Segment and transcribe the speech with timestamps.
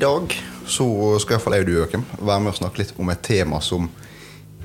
[0.00, 0.34] dag
[0.68, 0.86] så
[1.22, 3.88] skal iallfall jeg og du, Joakim, være med og snakke litt om et tema som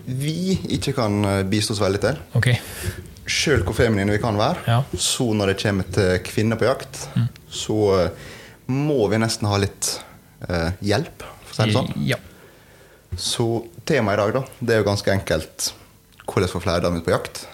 [0.06, 2.18] vi ikke kan eh, bistå oss veldig til.
[2.40, 2.58] Okay.
[3.24, 4.82] Sjøl hvor feminine vi kan være, Ja.
[5.00, 7.06] så når det kommer til kvinner på jakt,
[7.48, 8.10] så eh,
[8.68, 9.94] må vi nesten ha litt
[10.50, 11.94] eh, hjelp, for å si det sånn.
[12.10, 12.20] Ja.
[13.16, 13.48] Så
[13.88, 15.72] temaet i dag da, det er jo ganske enkelt
[16.28, 17.46] hvordan få flere damer ut på jakt.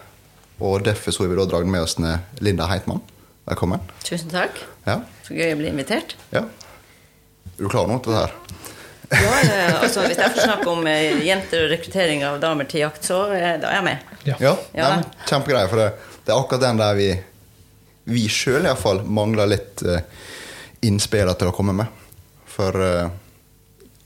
[0.64, 1.96] Og derfor så har vi da dratt med oss
[2.44, 3.02] Linda Heitmann.
[3.50, 3.82] Velkommen.
[4.06, 4.58] Tusen takk.
[4.86, 5.00] Ja.
[5.26, 6.16] Så gøy å bli invitert.
[6.34, 6.46] ja.
[7.58, 8.36] Er du klar nå til det her?
[9.10, 12.84] Ja, eh, altså, hvis jeg får snakke om eh, jenter og rekruttering av damer til
[12.84, 14.14] jakt, så eh, da er jeg med.
[14.28, 14.38] Ja.
[14.44, 14.92] Ja, Ja.
[15.26, 15.72] Kjempegreie, men.
[15.72, 17.10] For det, det er akkurat den der vi
[18.10, 20.00] vi sjøl iallfall mangler litt uh,
[20.86, 22.00] innspill til å komme med.
[22.50, 23.10] For uh,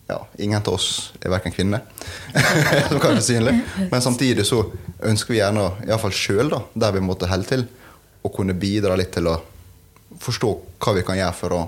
[0.09, 1.85] ja, ingen av oss er verken kvinner,
[2.89, 3.55] som kan være synlig.
[3.91, 4.65] Men samtidig så
[5.03, 7.65] ønsker vi gjerne, iallfall sjøl, der vi måtte holde til,
[8.23, 9.37] å kunne bidra litt til å
[10.23, 10.51] forstå
[10.83, 11.63] hva vi kan gjøre for å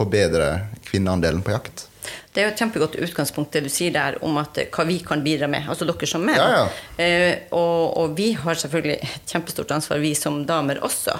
[0.00, 0.50] forbedre
[0.88, 1.86] kvinneandelen på jakt.
[2.32, 5.00] Det er jo et kjempegodt utgangspunkt det du sier der om at, eh, hva vi
[5.04, 6.38] kan bidra med, altså dere som menn.
[6.40, 6.68] Ja,
[7.00, 11.16] Eh, og, og vi har selvfølgelig et kjempestort ansvar, vi som damer også.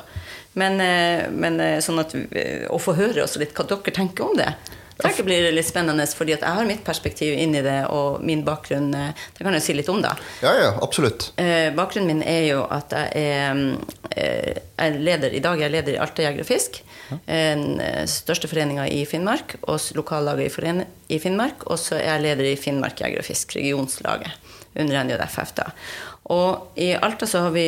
[0.53, 4.27] Men, eh, men eh, sånn at eh, å få høre også litt hva dere tenker
[4.27, 4.53] om det.
[5.01, 8.43] Det jeg blir litt spennende, fordi jeg har mitt perspektiv inn i det, og min
[8.45, 10.11] bakgrunn Det kan jeg si litt om, da.
[10.45, 11.31] Ja, ja, absolutt.
[11.41, 15.77] Eh, bakgrunnen min er jo at jeg er, jeg er leder i dag er jeg
[15.77, 16.81] leder i Alta Jeger og Fisk.
[17.27, 20.85] Den eh, største foreninga i Finnmark, og lokallaget i,
[21.17, 21.67] i Finnmark.
[21.71, 24.31] Og så er jeg leder i Finnmark Jeger og Fisk, regionslaget,
[24.79, 25.55] under NJFF.
[25.59, 25.71] da.
[26.31, 27.67] Og i Alta så har vi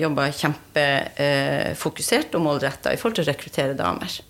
[0.00, 4.20] jobba kjempefokusert og målretta i forhold til å rekruttere damer.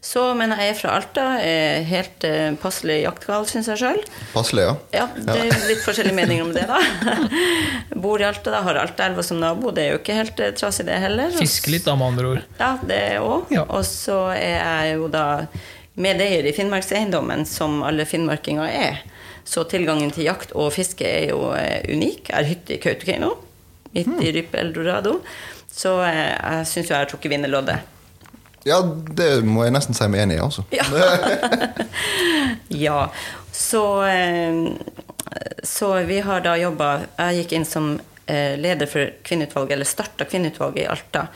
[0.00, 3.98] Så, men jeg er fra Alta, er helt eh, passelig jaktgal, syns jeg sjøl.
[4.32, 4.76] Passelig, ja.
[4.96, 6.78] Ja, det er litt forskjellige meninger om det, da.
[8.02, 9.74] Bor i Alta, da, har Altaelva som nabo.
[9.76, 11.36] Det er jo ikke helt eh, trasig, det heller.
[11.36, 12.48] Fiske litt, da, med andre ord.
[12.62, 13.52] Ja, det òg.
[13.52, 13.66] Ja.
[13.68, 15.26] Og så er jeg jo da
[16.00, 19.04] medeier i Finnmarkseiendommen, som alle finnmarkinger er.
[19.44, 22.30] Så tilgangen til jakt og fiske er jo eh, unik.
[22.30, 23.34] Jeg har hytte i Kautokeino,
[23.92, 24.20] midt mm.
[24.24, 25.18] i Rype eldorado.
[25.68, 27.98] Så eh, jeg syns jo jeg har trukket vinnerloddet.
[28.68, 28.80] Ja,
[29.16, 30.64] det må jeg nesten si meg enig i, altså.
[30.74, 30.84] Ja.
[32.86, 33.00] ja.
[33.52, 34.60] Så, eh,
[35.62, 37.90] så vi har da jobba Jeg gikk inn som
[38.26, 41.26] eh, leder for kvinneutvalget, eller starta kvinneutvalget i Alta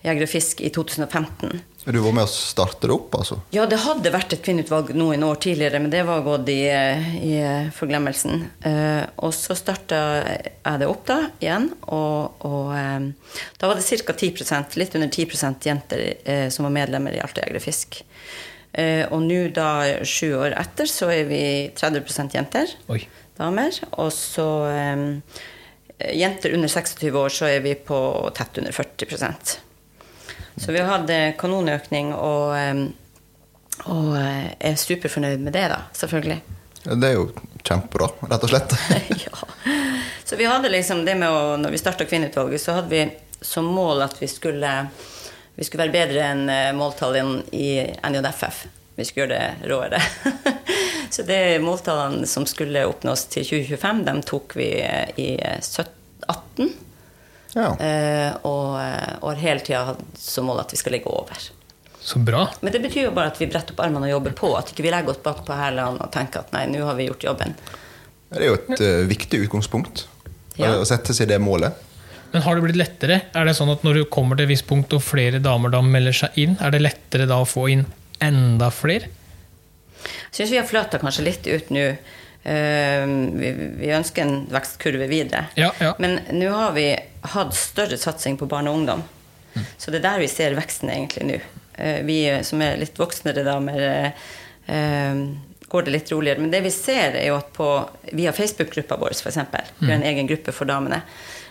[0.00, 1.60] Jeger og Fisk i 2015.
[1.84, 3.38] Du var med å starte det opp, altså?
[3.52, 7.34] Ja, det hadde vært et kvinneutvalg noen år tidligere, men det var gått i, i
[7.76, 8.42] forglemmelsen.
[8.68, 14.00] Eh, og så starta jeg det opp da, igjen, og, og eh, da var det
[14.04, 14.16] ca.
[14.16, 18.02] 10% litt under 10 jenter eh, som var medlemmer i Alta Jeger og Fisk.
[18.72, 19.70] Eh, og nå, da,
[20.04, 21.42] sju år etter, så er vi
[21.76, 23.02] 30% jenter, Oi.
[23.40, 23.80] damer.
[24.00, 25.08] Og så eh,
[26.16, 27.98] jenter under 26 år, så er vi på
[28.36, 29.68] tett under 40
[30.60, 31.10] så vi har hatt
[31.40, 32.52] kanonøkning og,
[33.88, 36.40] og eh, er superfornøyd med det, da, selvfølgelig.
[36.84, 37.26] Det er jo
[37.64, 38.76] kjempebra, rett og slett.
[39.24, 39.40] ja.
[40.24, 43.02] Så vi hadde liksom det med å Når vi starta Kvinneutvalget, så hadde vi
[43.40, 44.70] som mål at vi skulle,
[45.56, 48.60] vi skulle være bedre enn eh, måltallene i NJFF.
[48.96, 50.00] Vi skulle gjøre det råere.
[51.14, 56.72] så det måltallene som skulle oppnås til 2025, dem tok vi eh, i 2018.
[57.54, 57.70] Ja.
[57.82, 61.48] Eh, og, eh, og har hele tida hatt som mål at vi skal ligge over.
[62.00, 62.46] Så bra.
[62.64, 64.52] Men det betyr jo bare at vi bretter opp armene og jobber på.
[64.56, 67.10] At ikke vi legger oss bak på hælene og tenker at nei, nå har vi
[67.10, 67.52] gjort jobben.
[68.30, 70.06] Det er jo et uh, viktig utgangspunkt
[70.56, 70.70] Ja.
[70.78, 71.76] å sette seg det målet.
[72.32, 73.20] Men har det blitt lettere?
[73.34, 75.80] Er det sånn at når du kommer til et visst punkt og flere damer da
[75.82, 77.84] melder seg inn, er det lettere da å få inn
[78.22, 79.10] enda flere?
[80.30, 81.86] Jeg syns vi har fløta kanskje litt ut nå.
[82.40, 83.04] Uh,
[83.36, 83.50] vi,
[83.82, 85.50] vi ønsker en vekstkurve videre.
[85.60, 85.92] Ja, ja.
[86.00, 86.86] Men nå har vi
[87.20, 89.02] hatt større satsing på barn og ungdom.
[89.78, 91.38] Så det er der vi ser veksten egentlig nå.
[91.80, 94.12] Eh, vi som er litt voksnere damer,
[94.66, 95.22] eh,
[95.70, 96.40] går det litt roligere.
[96.40, 97.68] Men det vi ser, er jo at på,
[98.12, 99.38] via Facebook-gruppa vår, f.eks.
[99.78, 101.02] Vi har en egen gruppe for damene.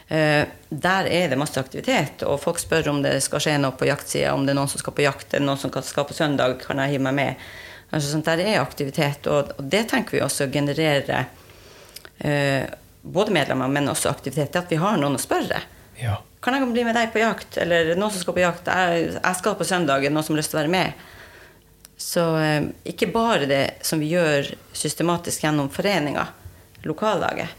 [0.09, 3.87] Eh, der er det masse aktivitet, og folk spør om det skal skje noe på
[3.87, 6.57] jaktsida, om det er noen som skal på jakt, eller noen som skal på søndag,
[6.63, 7.49] kan jeg hive meg med?
[7.89, 11.29] Altså, sånt, der er aktivitet, og, og det tenker vi også genererer
[12.19, 12.65] eh,
[13.01, 14.51] både medlemmer, men også aktivitet.
[14.53, 15.61] Det at vi har noen å spørre.
[15.99, 16.17] Ja.
[16.43, 17.57] Kan jeg bli med deg på jakt?
[17.59, 18.67] Eller noen som skal på jakt?
[18.71, 21.07] Jeg, jeg skal på søndag, er det noen som har lyst til å være med?
[21.99, 26.27] Så eh, ikke bare det som vi gjør systematisk gjennom foreninga,
[26.87, 27.49] lokallaget,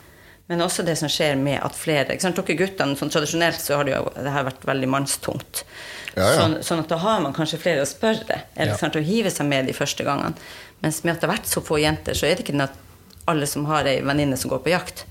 [0.48, 2.38] men også det som skjer med at flere ikke sant?
[2.40, 5.60] Dere guttene, sånn Tradisjonelt så har det jo det her vært veldig mannstungt.
[6.16, 6.32] Ja, ja.
[6.40, 8.78] Sånn, sånn at da har man kanskje flere å spørre, eller Ja.
[8.80, 10.32] sant, å hive seg med de første gangene.
[10.82, 12.74] Mens med at det har vært så få jenter, så er det ikke den at
[13.30, 15.04] alle som har ei venninne som går på jakt.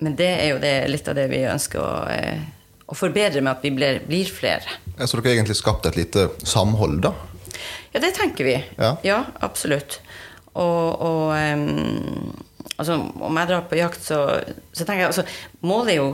[0.00, 2.44] Men det er jo det, litt av det vi ønsker å, eh,
[2.88, 4.78] å forbedre med at vi blir, blir flere.
[4.96, 7.14] Ja, Så dere har egentlig skapt et lite samhold, da?
[7.92, 8.56] Ja, det tenker vi.
[8.78, 9.24] Ja.
[9.40, 10.00] absolutt.
[10.52, 12.32] Og, og um,
[12.76, 14.24] altså, om jeg drar på jakt, så,
[14.72, 15.24] så tenker jeg altså,
[15.66, 16.10] Målet er jo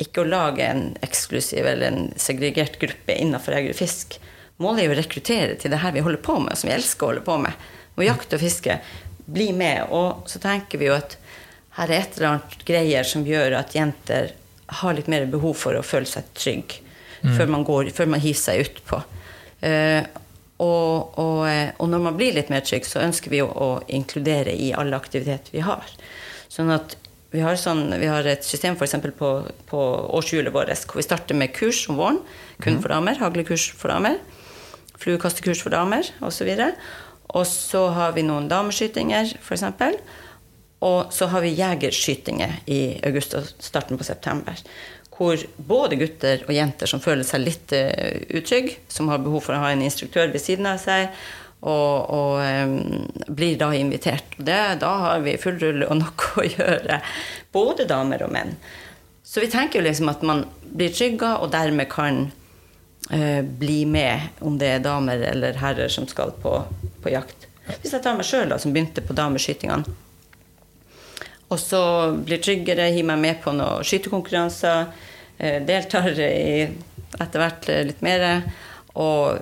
[0.00, 4.16] ikke å lage en eksklusiv eller en segregert gruppe innenfor jeger og fisk.
[4.60, 7.06] Målet er jo å rekruttere til det her vi holder på med, som vi elsker
[7.06, 7.68] å holde på med.
[7.98, 8.78] Og jakt og fiske.
[9.30, 9.92] Bli med.
[9.92, 11.18] Og så tenker vi jo at
[11.78, 14.32] her er et eller annet greier som gjør at jenter
[14.80, 16.78] har litt mer behov for å føle seg trygg
[17.20, 19.00] før, man går, før man hiver seg utpå.
[19.60, 20.02] Uh,
[20.60, 23.68] og, og, eh, og når man blir litt mer trygg, så ønsker vi å, å
[23.96, 25.88] inkludere i alle aktiviteter vi har.
[26.52, 26.98] Sånn at
[27.32, 29.30] vi har, sånn, vi har et system eksempel på,
[29.70, 29.80] på
[30.18, 32.18] årshjulet vårt hvor vi starter med kurs om våren,
[32.60, 33.16] kun for damer.
[33.22, 34.18] Haglekurs for damer.
[35.00, 36.50] Fluekastekurs for damer osv.
[37.30, 39.64] Og så har vi noen dameskytinger, f.eks.
[40.80, 44.56] Og så har vi jegerskytinger i august og starten på september.
[45.12, 49.56] Hvor både gutter og jenter som føler seg litt uh, utrygge, som har behov for
[49.56, 51.12] å ha en instruktør ved siden av seg,
[51.60, 54.32] og, og um, blir da invitert.
[54.38, 57.00] Det, da har vi full rulle og noe å gjøre.
[57.52, 58.56] Både damer og menn.
[59.20, 62.24] Så vi tenker jo liksom at man blir trygga, og dermed kan
[63.12, 66.56] uh, bli med, om det er damer eller herrer som skal på,
[67.04, 67.50] på jakt.
[67.82, 70.08] Hvis jeg tar meg sjøl, som begynte på dameskytingene.
[71.50, 71.82] Og så
[72.24, 74.90] blir tryggere, hiver meg med på noen skytekonkurranser.
[75.38, 76.68] eh, Deltar i
[77.20, 78.26] etter hvert eh, litt mer.
[79.00, 79.38] Og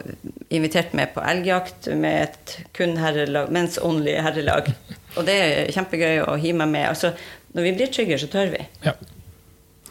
[0.52, 4.68] invitert med på elgjakt med et kun herrelag, mens only herrelag.
[5.16, 6.88] Og det er kjempegøy å hive meg med.
[6.90, 7.14] Altså,
[7.56, 8.60] når vi blir tryggere, så tør vi.
[8.84, 8.92] Ja.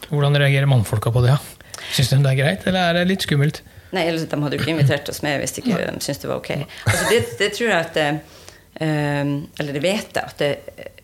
[0.08, 1.34] Hvordan reagerer mannfolka på det?
[1.92, 3.62] Syns de det er greit, eller er det litt skummelt?
[3.94, 6.40] Nei, ellers De hadde jo ikke invitert oss med hvis de ikke syntes det var
[6.42, 6.50] ok.
[6.60, 10.50] Altså, det, det tror jeg at eh, Eller det vet jeg at det,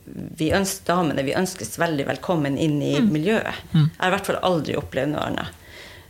[0.04, 3.62] vi ønsker, damene vi ønskes veldig velkommen inn i miljøet.
[3.72, 5.60] Jeg har i hvert fall aldri opplevd noe annet.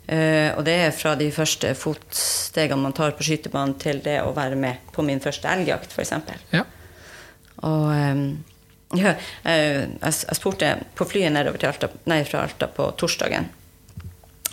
[0.04, 4.34] Uh, og det er fra de første fotstegene man tar på skytebanen, til det å
[4.36, 6.12] være med på min første elgjakt, f.eks.
[6.52, 6.66] Ja.
[7.64, 8.26] Og um,
[8.94, 9.14] ja,
[9.48, 13.48] eh, jeg, spurte på flyet nedover til Alta, nei, fra Alta på torsdagen.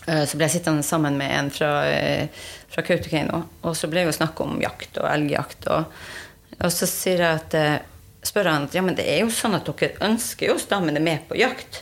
[0.08, 1.74] Uh, Så ble jeg sittende sammen med en fra,
[2.72, 5.68] fra Kautokeino, og så ble det jo snakk om jakt og elgjakt.
[5.68, 6.00] Og,
[6.62, 7.91] og så sier jeg at,
[8.24, 11.38] spør han ja, men det er jo sånn at dere ønsker jo stammene med på
[11.40, 11.82] jakt.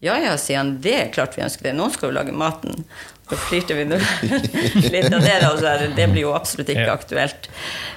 [0.00, 1.72] Ja ja, sier han, det er klart vi ønsker det.
[1.76, 2.84] Noen skal jo lage maten.
[3.28, 3.98] Så flirte vi nå
[4.94, 5.34] litt av det.
[5.42, 6.94] da, så er det, det blir jo absolutt ikke Ja.
[6.94, 7.48] aktuelt.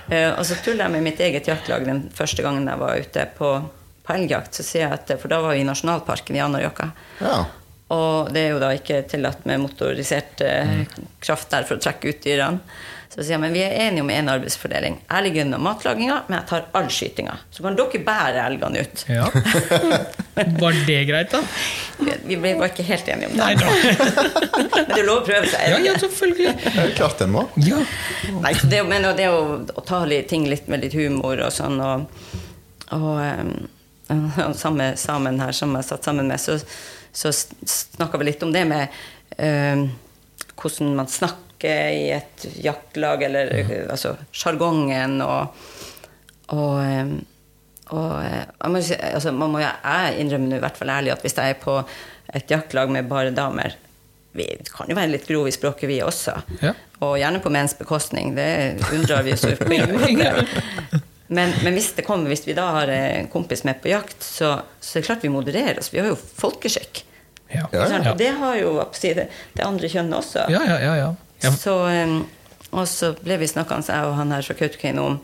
[0.10, 3.28] Eh, og så tuller jeg med mitt eget jaktlag den første gangen jeg var ute
[3.38, 3.52] på,
[4.04, 4.58] på elgjakt.
[4.60, 6.90] Så sier jeg at, For da var vi i nasjonalparken i Anárjohka.
[7.22, 7.38] Ja.
[7.96, 10.82] Og det er jo da ikke tillatt med motorisert eh,
[11.24, 12.60] kraft der for å trekke ut dyrene.
[13.12, 14.94] Så sier jeg, men vi er enige om en arbeidsfordeling.
[15.04, 17.34] Jeg ligger unna matlaginga, men jeg tar all skytinga.
[17.52, 19.04] Så kan dere bære elgene ut.
[19.12, 19.26] ja.
[20.62, 21.42] Var det greit, da?
[22.24, 23.68] Vi ble bare ikke helt enige om Nei, det.
[23.68, 24.24] da.
[24.78, 25.66] Men det er lov å prøve seg.
[25.74, 26.56] Ja, ja, selvfølgelig.
[26.64, 27.44] Det er klart en må.
[27.60, 27.84] Ja.
[28.38, 31.44] Nei, så det, men det er jo å ta litt, ting litt med litt humor
[31.44, 32.08] og sånn, og,
[32.96, 33.54] og um,
[34.64, 36.56] samme samen her som jeg satt sammen med, så,
[37.12, 39.02] så snakka vi litt om det med
[39.36, 39.90] um,
[40.56, 43.52] hvordan man snakker i et jaktlag, eller
[43.92, 45.62] altså sjargongen og,
[46.56, 46.80] og,
[47.92, 51.24] og eh, jeg, må si, altså, man må, jeg innrømmer i hvert fall ærlig at
[51.26, 51.78] hvis jeg er på
[52.32, 53.76] et jaktlag med bare damer
[54.32, 56.38] Vi kan jo være litt grove i språket, vi også.
[56.62, 56.72] Ja.
[57.04, 58.32] Og gjerne på menns bekostning.
[58.38, 61.02] Det unndrar vi oss på ingen måte.
[61.32, 64.54] Men, men hvis, det kommer, hvis vi da har en kompis med på jakt, så,
[64.80, 65.92] så er det klart vi modererer oss.
[65.92, 67.04] Vi har jo folkeskikk.
[67.52, 67.68] Ja.
[67.72, 68.14] Ja, ja.
[68.16, 70.48] Det har jo det, det andre kjønnet også.
[70.52, 71.12] Ja, ja, ja,
[71.44, 71.52] ja.
[71.58, 72.18] Så, um,
[72.72, 75.20] og så ble vi snakkende, jeg og han her fra Kautokeino, om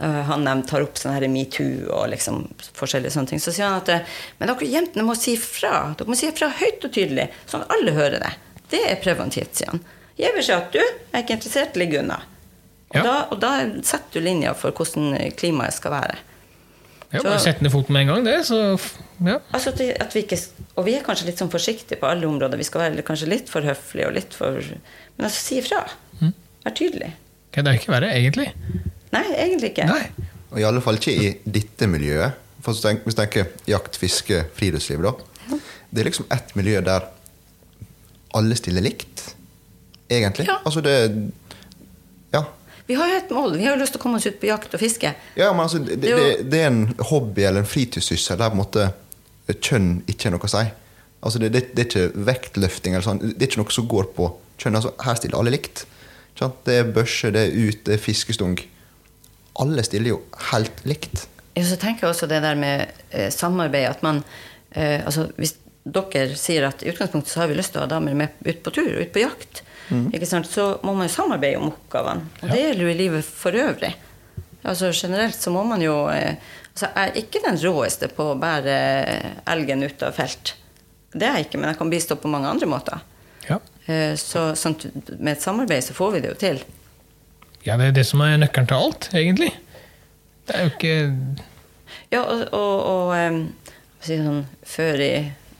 [0.00, 2.42] uh, Han um, tar opp sånn her metoo og liksom
[2.74, 3.42] forskjellige sånne ting.
[3.42, 5.94] Så sier han at uh, Men dere jentene må si fra.
[5.98, 8.32] Dere må si fra høyt og tydelig, sånn at alle hører det.
[8.74, 9.82] Det er preventivt, sier han.
[10.18, 12.20] Gi beskjed at du er ikke interessert, ligg unna.
[12.94, 13.02] Og, Ja.
[13.02, 13.50] da, og da
[13.82, 16.18] setter du linja for hvordan klimaet skal være.
[17.12, 18.38] Ja bare sette ned foten med en gang, det.
[18.48, 18.58] Så
[19.24, 19.38] ja.
[19.52, 20.38] Altså at, vi- at vi ikke,
[20.76, 22.56] og vi er kanskje litt sånn forsiktige på alle områder.
[22.58, 24.52] Vi skal være kanskje litt for høflige og litt for
[25.16, 25.84] Men altså, si ifra.
[26.64, 27.12] Vær tydelig.
[27.52, 28.48] Kan Det er ikke verre, egentlig.
[29.12, 29.84] Nei, egentlig ikke.
[29.86, 30.08] Nei.
[30.50, 32.32] Og i alle fall ikke i dette miljøet.
[32.64, 35.12] For hvis du tenker, hvis du tenker jakt, fiske, friluftsliv, da.
[35.94, 37.04] Det er liksom ett miljø der
[38.34, 39.34] alle stiller likt,
[40.10, 40.46] egentlig.
[40.48, 40.56] Ja.
[40.66, 40.96] Altså det
[42.34, 42.42] Ja.
[42.86, 43.56] Vi har jo et mål.
[43.56, 45.14] Vi har jo lyst til å komme oss ut på jakt og fiske.
[45.38, 48.60] Ja, men altså, det, Det det, er en hobby eller en fritidssyssel der på en
[48.60, 48.90] måte
[49.48, 50.64] kjønn ikke er noe å si.
[51.24, 53.22] Altså, det, det, er ikke vektløfting eller sånn.
[53.24, 54.28] Det er ikke noe som går på
[54.60, 54.76] kjønn.
[54.80, 55.86] Altså, her stiller alle likt.
[56.34, 58.58] Det er børse, det er ut, det er fiskestong.
[59.62, 61.28] Alle stiller jo helt likt.
[61.54, 63.86] Ja, så tenker jeg også det der med eh, samarbeid.
[63.88, 64.24] At man
[64.74, 67.92] eh, Altså, hvis dere sier at i utgangspunktet så har vi lyst til å ha
[67.92, 69.62] damer med ut på tur, ut på jakt,
[70.26, 70.46] sant?
[70.50, 72.26] så må man jo samarbeide om oppgavene.
[72.42, 73.94] Og det gjelder jo i livet for øvrig.
[74.64, 76.36] Altså Generelt så må man jo eh,
[76.72, 78.76] altså Jeg er ikke den råeste på å bære
[79.52, 80.54] elgen ut av felt.
[81.14, 83.02] Det er jeg ikke, men jeg kan bistå på mange andre måter.
[83.48, 83.58] Ja.
[83.86, 84.78] Eh, Så sånn,
[85.18, 86.62] med et samarbeid så får vi det jo til.
[87.64, 89.52] ja, det er det som er nøkkelen til alt, egentlig.
[90.48, 90.96] Det er jo ikke
[92.12, 95.14] Ja, og, og, og jeg sånn, før i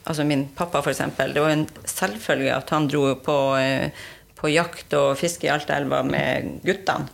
[0.04, 1.30] Altså min pappa, for eksempel.
[1.32, 3.88] Det var en selvfølge at han dro på, eh,
[4.44, 7.08] på jakt og fiske i Altaelva med guttene.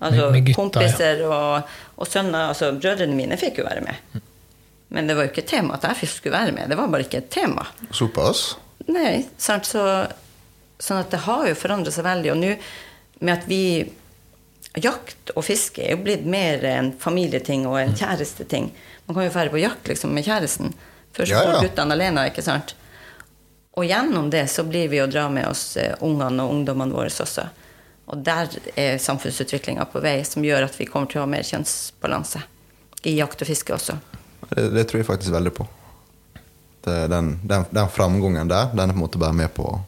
[0.00, 2.50] Altså Med- med gutta, kompiser og, og sønner.
[2.52, 4.20] Altså brødrene mine fikk jo være med.
[4.90, 6.68] Men det var jo ikke tema at jeg skulle være med.
[6.72, 7.66] Det var bare ikke et tema.
[7.94, 8.56] Såpass?
[8.90, 9.68] Nei, sant?
[9.68, 9.82] Så,
[10.82, 12.32] sånn at det har jo forandret seg veldig.
[12.32, 12.54] Og nå
[13.20, 13.62] med at vi
[14.80, 18.68] Jakt og fiske er jo blitt mer en familieting og en kjæresteting.
[19.08, 20.70] Man kan jo være på jakt liksom, med kjæresten.
[21.16, 21.62] Først Ja, går ja.
[21.64, 22.74] guttene alene, ikke sant?
[23.80, 27.08] Og gjennom det så blir vi å dra med oss eh, ungene og ungdommene våre
[27.08, 27.46] også.
[28.12, 31.46] Og der er samfunnsutviklinga på vei, som gjør at vi kommer til å ha mer
[31.46, 32.42] kjønnsbalanse.
[33.08, 33.96] I jakt og fiske også.
[34.50, 35.64] Det, det tror jeg faktisk veldig på.
[36.84, 39.78] Det, den, den, den framgangen der, den er på en måte bare med på å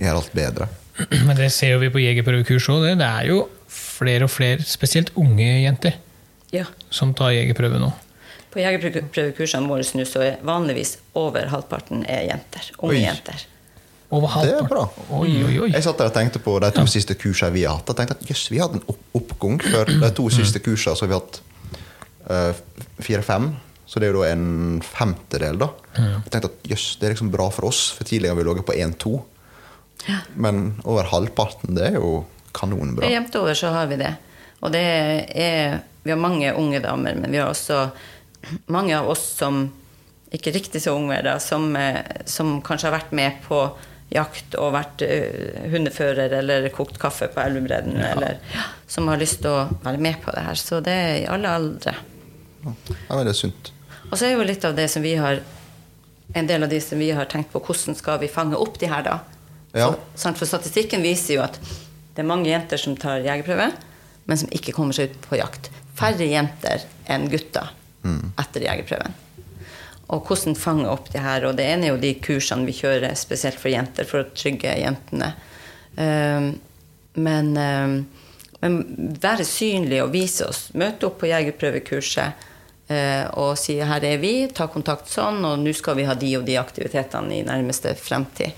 [0.00, 0.68] gjøre alt bedre.
[1.28, 2.88] Men det ser jo vi på jegerprøvekurs òg.
[2.90, 2.94] Det.
[3.00, 3.38] det er jo
[3.72, 5.96] flere og flere, spesielt unge jenter,
[6.52, 6.66] Ja.
[6.92, 7.88] som tar jegerprøve nå.
[8.54, 12.70] På jegerprøvekursene våre nå så er vanligvis over halvparten er jenter.
[12.78, 13.02] Unge Oi.
[13.02, 13.46] jenter.
[14.14, 14.84] Over Det er bra.
[15.10, 15.70] Oi, oi, oi.
[15.72, 17.90] Jeg satt der og tenkte på de to siste kursene vi har hatt.
[17.90, 19.58] Jeg tenkte at jøss, vi hadde en opp oppgang.
[19.64, 21.40] For de to siste kursene så har vi hatt
[22.30, 22.62] eh,
[23.02, 23.50] fire-fem.
[23.90, 25.68] Så det er jo da en femtedel, da.
[25.98, 28.68] Jeg tenkte at jøss, det er liksom bra for oss, for tidligere har vi ligget
[28.70, 29.16] på én-to.
[30.34, 33.08] Men over halvparten, det er jo kanonbra.
[33.10, 34.14] Jevnt over så har vi det.
[34.64, 34.84] Og det
[35.34, 37.86] er Vi har mange unge damer, men vi har også
[38.66, 39.66] mange av oss som
[40.34, 43.66] ikke riktig så unge, da, som, eh, som kanskje har vært med på
[44.14, 48.38] jakt og vært uh, hundefører eller kokt kaffe på elvebredden, eller
[48.90, 50.60] som har lyst til å være med på det her.
[50.60, 51.94] Så det er i alle aldre.
[52.64, 52.74] Ja,
[53.10, 53.72] men det er sunt.
[54.10, 55.42] Og så er jo litt av det som vi har
[56.34, 58.88] En del av de som vi har tenkt på, hvordan skal vi fange opp de
[58.90, 59.18] her, da?
[59.76, 59.90] Ja.
[60.16, 61.58] Så, for statistikken viser jo at
[62.16, 63.68] det er mange jenter som tar jegerprøve,
[64.24, 65.68] men som ikke kommer seg ut på jakt.
[65.94, 67.70] Færre jenter enn gutter
[68.04, 69.14] etter jegerprøven.
[70.12, 71.46] Og hvordan fange opp de her.
[71.48, 74.74] Og det ene er jo de kursene vi kjører spesielt for jenter, for å trygge
[74.80, 75.32] jentene.
[75.96, 76.50] Ehm,
[77.14, 77.94] men, ehm,
[78.60, 78.80] men
[79.22, 80.66] være synlig og vise oss.
[80.74, 82.50] Møte opp på jegerprøvekurset
[82.88, 86.36] eh, og si 'her er vi', ta kontakt sånn, og nå skal vi ha de
[86.36, 88.52] og de aktivitetene i nærmeste fremtid.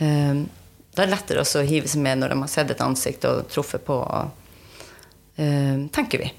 [0.00, 0.48] Ehm,
[0.94, 3.48] da er det lettere å hive seg med når de har sett et ansikt og
[3.48, 3.96] truffet på,
[5.36, 6.32] tenker vi.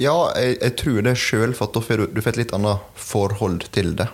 [0.00, 2.84] Ja, jeg, jeg tror det sjøl, for da får du, du får et litt annet
[2.96, 4.08] forhold til det.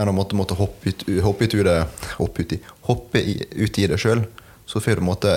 [0.00, 1.76] Enn å måtte, måtte hoppe, ut, hoppe ut det
[2.16, 2.58] Hoppe ut i,
[2.88, 4.24] hoppe i, ut i det sjøl.
[4.66, 5.32] Så får du en måte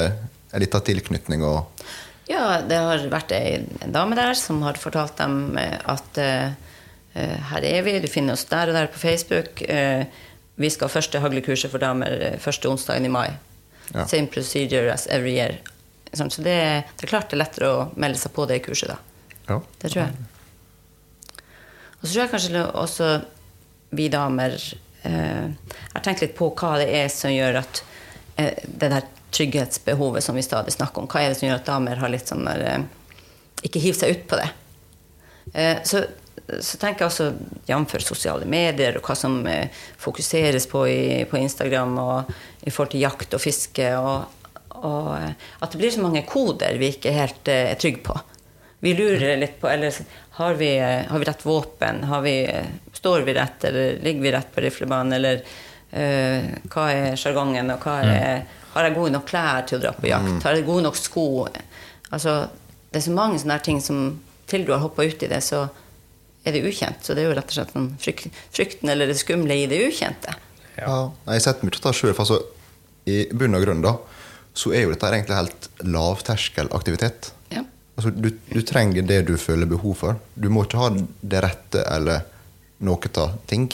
[0.56, 1.86] en liten tilknytning og
[2.30, 6.56] Ja, det har vært ei dame der som har fortalt dem eh, at eh,
[7.52, 9.62] her er vi, du finner oss der og der på Facebook.
[9.70, 10.04] Uh,
[10.60, 13.30] vi skal ha første haglekurset for damer første onsdagen i mai.
[13.94, 14.04] Ja.
[14.04, 15.56] Same procedure as every year.
[16.12, 16.58] Sånn, så det,
[16.98, 18.98] det er klart det er lettere å melde seg på det kurset da.
[19.48, 19.60] Ja.
[19.82, 21.42] Det tror jeg.
[22.00, 23.10] Og så tror jeg kanskje også
[23.96, 24.56] vi damer
[25.06, 25.48] eh,
[25.94, 27.82] har tenkt litt på hva det er som gjør at
[28.42, 31.68] eh, det der trygghetsbehovet som vi stadig snakker om, hva er det som gjør at
[31.68, 32.86] damer har litt sånn der eh,
[33.66, 34.50] Ikke hiver seg ut på det.
[35.54, 36.04] Eh, så,
[36.60, 37.30] så tenker jeg også
[37.66, 37.96] jf.
[38.06, 43.06] sosiale medier og hva som eh, fokuseres på i, på Instagram og i forhold til
[43.06, 44.46] jakt og fiske, og,
[44.82, 48.20] og eh, at det blir så mange koder vi ikke helt eh, er trygge på.
[48.86, 49.96] Vi lurer litt på eller
[50.38, 52.04] har vi, eh, har vi rett våpen?
[52.04, 55.13] Har vi, eh, står vi rett, eller ligger vi rett på riflebanen?
[55.13, 55.42] Eller
[55.96, 58.44] uh, hva er sjargongen, og hva er
[58.75, 60.44] Har jeg gode nok klær til å dra på jakt?
[60.44, 61.48] Har jeg gode nok sko?
[62.12, 62.34] Altså,
[62.92, 64.01] det er så mange sånne ting som
[64.46, 65.63] til du har hoppa uti det, så
[66.44, 67.00] er det ukjent.
[67.01, 69.80] Så det er jo rett og slett den frykt, frykten eller det skumle i det
[69.88, 70.36] ukjente.
[70.75, 70.98] Ja.
[71.32, 72.13] Jeg setter mye av det sjøl.
[72.13, 72.42] Altså,
[73.08, 73.96] I bunn og grunn da,
[74.54, 77.32] så er jo dette egentlig helt lavterskelaktivitet.
[77.96, 80.20] Altså, du, du trenger det du føler behov for.
[80.36, 82.25] Du må ikke ha det rette eller
[82.84, 83.70] noe av ting.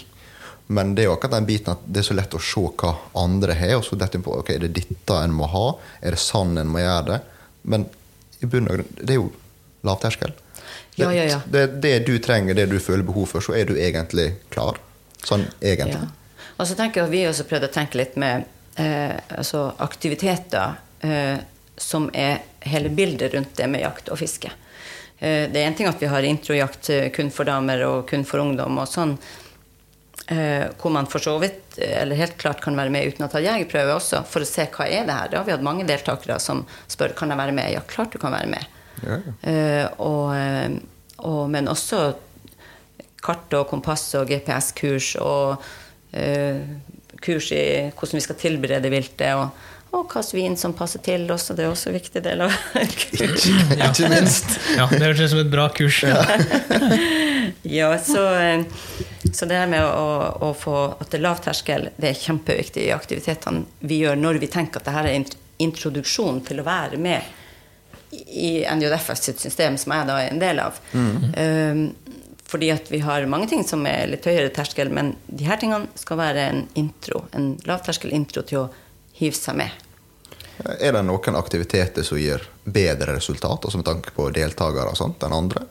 [0.72, 2.94] Men det er jo akkurat den biten at det er så lett å se hva
[3.20, 5.66] andre har, og så dette på ok, er det dette en må ha.
[6.00, 7.18] Er det sånn en må gjøre det?
[7.74, 7.90] Men
[8.40, 9.28] i bunn og grunn, det er jo
[9.88, 10.38] lavterskel.
[10.96, 11.42] Ja, ja, ja.
[11.50, 14.80] Det, det du trenger, det du føler behov for, så er du egentlig klar.
[15.26, 16.00] Sånn egentlig.
[16.00, 16.48] Ja.
[16.62, 18.46] Og så tenker jeg vi også prøvd å tenke litt med
[18.80, 21.42] eh, altså aktiviteter eh,
[21.82, 24.52] som er hele bildet rundt det med jakt og fiske.
[25.22, 28.26] Eh, det er en ting at vi har introjakt eh, kun for damer og kun
[28.28, 29.16] for ungdom og sånn.
[30.32, 33.42] Eh, hvor man for så vidt, eller helt klart kan være med uten å ta
[33.44, 35.32] jegerprøve også, for å se hva er det her.
[35.32, 37.74] Da har vi hatt mange deltakere som spør kan jeg være med.
[37.74, 38.78] Ja, klart du kan være med.
[39.02, 39.18] Ja.
[40.04, 40.30] Og,
[41.26, 42.04] og, men også
[43.22, 45.64] kart og kompass og GPS-kurs og
[47.26, 49.34] kurs i hvordan vi skal tilberede viltet.
[49.34, 49.50] og
[49.92, 52.44] og hva slags vin som passer til oss, og det er også en viktig del
[52.46, 53.74] av kursen.
[53.90, 54.54] Ikke minst.
[54.78, 56.04] Ja, Det høres ut som et bra kurs.
[57.68, 58.64] Ja, så, eh,
[59.34, 62.88] så det her med å, å få at det er lav terskel, det er kjempeviktig
[62.88, 65.28] i aktivitetene vi gjør når vi tenker at det her er en
[65.62, 70.62] introduksjon til å være med i NJFS sitt system, som jeg da er en del
[70.64, 70.80] av.
[70.92, 71.84] Um,
[72.52, 75.88] fordi at vi har mange ting som er litt høyere terskel, men de her tingene
[76.00, 78.70] skal være en intro, en lavterskel intro til å
[79.22, 79.88] hive seg med.
[80.62, 85.24] Er det noen aktiviteter som gir bedre resultat, altså med tanke på deltakere og sånt,
[85.26, 85.66] enn andre?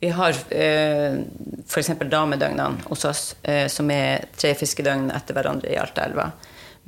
[0.00, 1.20] Vi har eh,
[1.64, 1.90] f.eks.
[2.10, 6.28] damedøgnene hos oss, eh, som er tre fiskedøgn etter hverandre i Altaelva.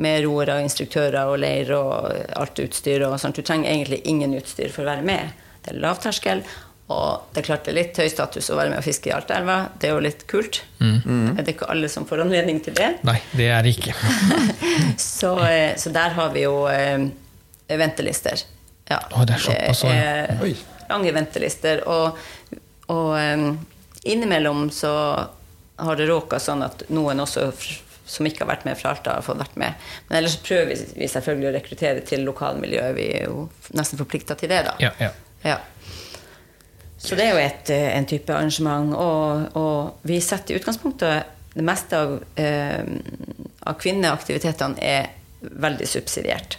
[0.05, 3.07] Med roere, instruktører og leir og alt utstyr.
[3.07, 3.39] og sånt.
[3.39, 5.33] Du trenger egentlig ingen utstyr for å være med.
[5.65, 6.45] Det er lavterskel,
[6.87, 9.15] og det er klart det er litt høy status å være med og fiske i
[9.15, 9.57] Altaelva.
[9.75, 10.61] Det er jo litt kult.
[10.79, 12.93] Det er ikke alle som får anledning til det.
[13.07, 13.95] Nei, det er det ikke.
[15.03, 17.09] Så, eh, så der har vi jo eh,
[17.67, 18.45] ventelister.
[18.87, 19.01] Ja.
[19.11, 20.37] Å, det er såpass, Det ja.
[20.47, 20.53] Oi.
[20.93, 21.83] lange ventelister.
[21.91, 22.21] Og,
[22.95, 23.49] og eh,
[24.13, 24.93] innimellom så
[25.77, 27.49] har det råka sånn at noen også
[28.07, 29.87] som ikke har vært med fra Alta, har fått vært med.
[30.07, 32.95] Men ellers prøver vi, vi selvfølgelig å rekruttere til lokalmiljøet.
[32.95, 34.77] Vi er jo nesten forplikta til det, da.
[34.79, 35.11] Ja, ja.
[35.47, 35.59] Ja.
[37.07, 38.93] Så det er jo et, eh, en type arrangement.
[38.99, 42.83] Og, og vi setter i utgangspunktet Det meste av, eh,
[43.65, 45.07] av kvinneaktivitetene er
[45.41, 46.59] veldig subsidiert.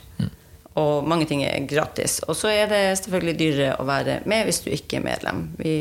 [0.77, 2.19] Og mange ting er gratis.
[2.25, 5.43] Og så er det selvfølgelig dyrere å være med hvis du ikke er medlem.
[5.61, 5.75] Vi,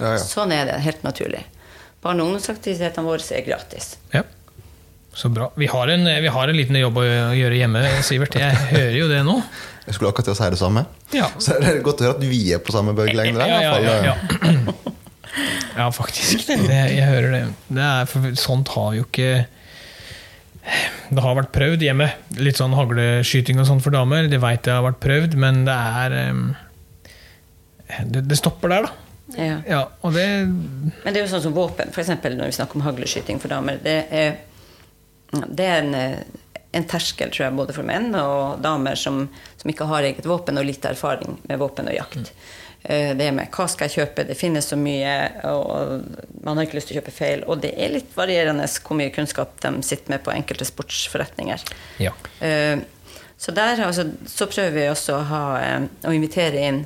[0.00, 0.22] Ja, ja.
[0.24, 0.78] Sånn er det.
[0.82, 1.44] Helt naturlig.
[2.02, 3.96] Barne- og ungdomsaktivitetene våre er gratis.
[4.12, 4.22] ja.
[5.14, 5.46] Så bra.
[5.54, 7.04] Vi har, en, vi har en liten jobb å
[7.38, 8.34] gjøre hjemme, Sivert.
[8.34, 9.36] Jeg hører jo det nå.
[9.84, 10.84] Jeg skulle akkurat til å si det samme.
[11.12, 11.28] Ja.
[11.38, 13.40] Så det er godt å høre at vi er på samme bølgelengde.
[13.40, 14.14] der, Ja, ja, ja,
[14.64, 14.94] ja.
[15.76, 16.46] ja faktisk.
[16.48, 17.42] Det, jeg hører det.
[17.68, 19.30] det er, for sånt har vi jo ikke
[21.12, 22.08] Det har vært prøvd hjemme.
[22.40, 24.30] Litt sånn hagleskyting og sånn for damer.
[24.32, 26.18] Det veit jeg har vært prøvd, men det er
[28.04, 29.00] det, det stopper der, da.
[29.34, 29.58] Ja.
[29.66, 32.12] Ja, og det Men det er jo sånn som våpen, f.eks.
[32.22, 33.80] når vi snakker om hagleskyting for damer.
[33.82, 34.36] Det er,
[35.32, 36.42] det er en, eh,
[36.74, 39.24] en terskel, tror jeg, både for menn og damer som,
[39.60, 42.30] som ikke har eget våpen og lite erfaring med våpen og jakt.
[42.30, 43.16] Mm.
[43.16, 45.12] Det med hva skal jeg kjøpe, det finnes så mye,
[45.48, 46.02] og
[46.44, 47.44] man har ikke lyst til å kjøpe feil.
[47.48, 51.64] Og det er litt varierende hvor mye kunnskap de sitter med på enkelte sportsforretninger.
[52.04, 52.12] Ja.
[52.44, 52.82] Eh,
[53.36, 56.82] Så der altså, så prøver vi også å, ha, eh, å invitere inn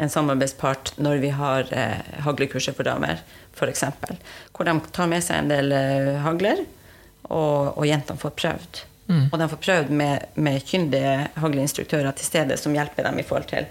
[0.00, 3.20] en samarbeidspart når vi har eh, haglekurset for damer,
[3.54, 3.84] f.eks.
[4.56, 6.64] Hvor de tar med seg en del eh, hagler,
[7.28, 8.82] og, og jentene får prøvd.
[9.32, 13.48] Og de får prøvd med, med kyndige hagleinstruktører til stede som hjelper dem i forhold
[13.50, 13.66] til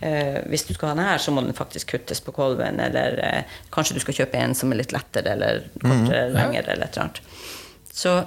[0.00, 3.20] eh, Hvis du skal ha den her, så må den faktisk kuttes på kolven, eller
[3.24, 6.96] eh, kanskje du skal kjøpe en som er litt lettere eller kortere, lengre, eller et
[6.96, 7.22] eller annet.
[7.92, 8.18] Så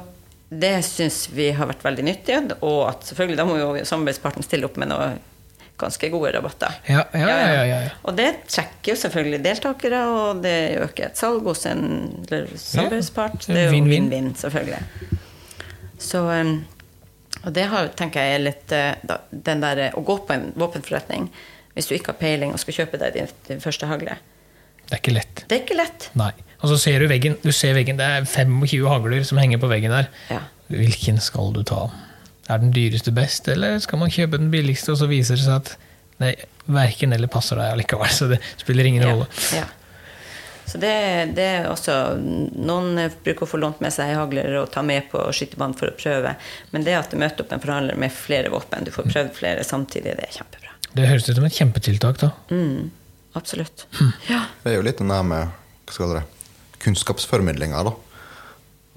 [0.50, 4.66] det syns vi har vært veldig nyttig, og at selvfølgelig da må jo samarbeidspartneren stille
[4.66, 5.12] opp med noe
[5.80, 6.74] ganske gode rabatter.
[6.90, 7.92] Ja, ja, ja, ja, ja, ja.
[8.04, 11.86] Og det trekker jo selvfølgelig deltakere, og det øker et salg hos en
[12.28, 13.48] samarbeidspart.
[13.48, 14.82] Det er jo vinn-vinn, selvfølgelig.
[16.00, 16.66] Så um,
[17.44, 21.30] Og det har, tenker jeg er litt eh, den der, Å gå på en våpenforretning
[21.76, 24.18] hvis du ikke har peiling og skal kjøpe deg din, din første hagle,
[24.90, 25.44] Det er ikke lett.
[25.48, 26.08] det er ikke lett.
[26.20, 26.32] Nei.
[26.60, 27.38] Og så ser du veggen.
[27.44, 27.96] Du ser veggen.
[28.02, 30.10] Det er 25 hagler som henger på veggen der.
[30.34, 30.42] Ja.
[30.74, 31.86] Hvilken skal du ta?
[32.50, 35.56] Er den dyreste best, eller skal man kjøpe den billigste, og så viser det seg
[35.62, 35.72] at
[36.20, 36.34] nei,
[36.68, 39.30] verken eller passer deg allikevel, så det spiller ingen rolle.
[39.56, 39.68] Ja.
[40.70, 40.94] Så det,
[41.38, 45.22] det er også Noen bruker å få lånt med seg hagler og ta med på
[45.36, 46.36] skytterbanen for å prøve.
[46.74, 49.66] Men det at du møter opp en forhandler med flere våpen, du får prøvd flere
[49.68, 50.76] samtidig, det er kjempebra.
[50.94, 52.32] Det høres ut som et kjempetiltak, da.
[52.54, 52.90] Mm,
[53.38, 53.86] absolutt.
[54.30, 54.44] Ja.
[54.64, 56.26] Det er jo litt den der med hva skal det,
[56.84, 57.84] kunnskapsformidlinga.
[57.86, 57.94] da.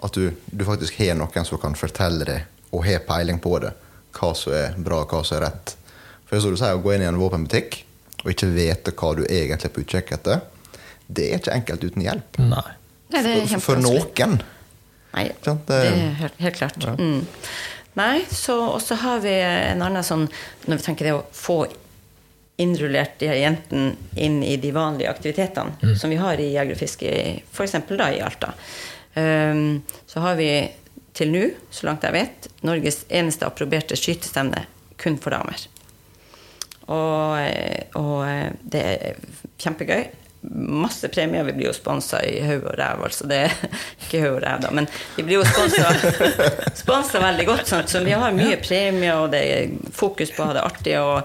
[0.02, 3.72] At du, du faktisk har noen som kan fortelle deg, og har peiling på det,
[4.16, 5.74] hva som er bra, hva som er rett.
[6.28, 7.82] For som du sier, å gå inn i en våpenbutikk
[8.22, 10.42] og ikke vite hva du egentlig er på utkikk etter,
[11.08, 12.38] det er ikke enkelt uten hjelp.
[12.38, 12.64] Nei.
[13.12, 14.38] Nei, det er For, for noen.
[15.12, 16.86] Nei, det det- er helt, helt klart.
[16.98, 17.26] Mm.
[17.94, 20.22] Nei, så, og så har vi en annen sånn
[20.64, 21.66] Når vi tenker det å få
[22.62, 26.78] innrullert de her jentene inn i de vanlige aktivitetene som vi har i jeger og
[26.80, 27.10] fiske,
[27.50, 27.74] f.eks.
[27.98, 28.52] da i Alta,
[29.16, 30.48] um, så har vi
[31.16, 34.66] til nå, så langt jeg vet, Norges eneste approberte skytestevne
[35.00, 35.64] kun for damer.
[36.92, 37.36] Og,
[37.98, 39.18] og eh, det er
[39.60, 40.06] kjempegøy.
[40.50, 41.44] Masse premier.
[41.44, 43.26] Vi blir jo sponsa i haug og ræv, altså.
[43.30, 43.54] Det er
[44.02, 45.44] ikke haug og ræv, da, men vi blir jo
[46.82, 47.66] sponsa veldig godt.
[47.70, 47.88] Sånn.
[47.88, 50.96] Så vi har mye premier, og det er fokus på å ha det artig.
[51.00, 51.22] og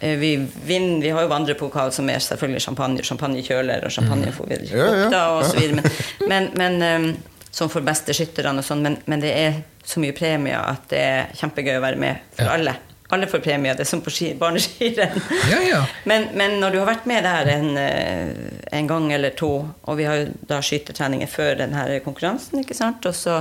[0.00, 4.52] eh, vi, vinner, vi har jo vandrepokal som er selvfølgelig champagne, champagnekjøler og champagne får
[4.52, 5.82] vi Ja, ja, og så videre.
[6.26, 7.10] Men, men, men um,
[7.50, 11.02] som for beste skytterne og sånn, men, men det er så mye premier at det
[11.02, 12.76] er kjempegøy å være med for alle.
[13.10, 13.72] Alle får premie.
[13.74, 15.20] Det er som på ski- barneskirenn.
[15.50, 15.80] Ja, ja.
[16.06, 18.34] Men, men når du har vært med der en, eh,
[18.78, 19.48] en gang eller to,
[19.84, 23.40] og vi har jo da skytetreninger før denne konkurransen, ikke sant, og, så,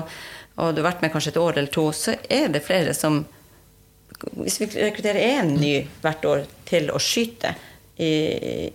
[0.58, 3.26] og du har vært med kanskje et år eller to, så er det flere som
[4.36, 7.54] Hvis vi rekrutterer én ny hvert år til å skyte
[7.96, 8.10] i,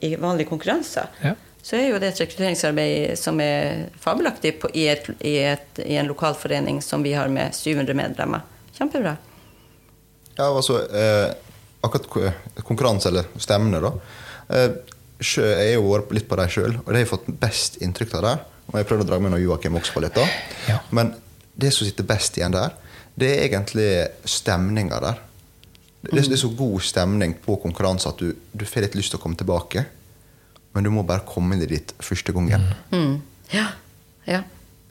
[0.00, 1.34] i vanlige konkurranser, Ja.
[1.64, 5.98] så er jo det et rekrutteringsarbeid som er fabelaktig på, i, et, i, et, i
[6.00, 8.40] en lokalforening som vi har med 700 medlemmer.
[8.78, 9.16] Kjempebra.
[10.34, 11.34] Ja, altså eh,
[11.84, 12.06] Akkurat
[12.64, 13.90] konkurranse, eller stemmene, da.
[14.56, 14.70] Eh,
[15.20, 17.76] sjø, jeg har jo vært litt på dem sjøl, og det har jeg fått best
[17.84, 18.40] inntrykk av der.
[18.70, 20.24] Og jeg prøvde å dra med noe Joakim også på litt, da.
[20.70, 20.78] Ja.
[20.96, 21.12] Men
[21.60, 22.72] det som sitter best igjen der,
[23.20, 23.88] det er egentlig
[24.28, 25.20] stemninga der.
[26.04, 29.20] Det, det er så god stemning på konkurranse at du, du får litt lyst til
[29.20, 29.84] å komme tilbake.
[30.74, 32.66] Men du må bare komme inn dit første gangen.
[32.90, 33.20] Mm.
[33.54, 33.68] Ja.
[34.26, 34.42] ja.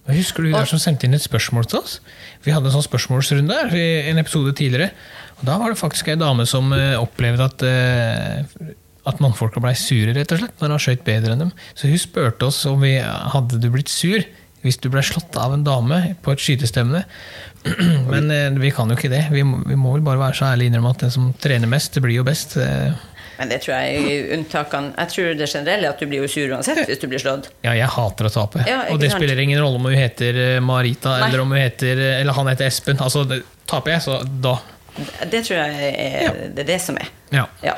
[0.08, 1.98] Og Husker du der som sendte inn et spørsmål til oss?
[2.46, 4.94] Vi hadde en sånn spørsmålsrunde i en episode tidligere.
[5.44, 8.70] Da var det faktisk ei dame som eh, opplevde at, eh,
[9.10, 11.52] at mannfolka blei sure, rett og slett, når han skøyt bedre enn dem.
[11.76, 14.24] Så hun spurte oss om vi hadde du blitt sur
[14.64, 17.04] hvis du blei slått av en dame på et skytestevne.
[18.12, 19.26] Men eh, vi kan jo ikke det.
[19.34, 21.98] Vi må, vi må vel bare være så ærlige innrømme at den som trener mest,
[21.98, 22.56] det blir jo best.
[22.64, 22.96] Eh,
[23.42, 24.94] Men det tror jeg unntakene.
[24.96, 27.52] Jeg tror det generelle er at du blir jo sur uansett hvis du blir slått.
[27.66, 28.64] Ja, jeg hater å tape.
[28.70, 29.20] Ja, og det sant?
[29.20, 31.28] spiller ingen rolle om hun heter eh, Marita Nei.
[31.28, 33.04] eller om hun heter eh, Eller han heter Espen.
[33.04, 34.56] Altså, det, taper jeg, så da
[34.96, 37.10] Det tror jeg er det, er det som er.
[37.34, 37.48] Ja.
[37.66, 37.78] Ja.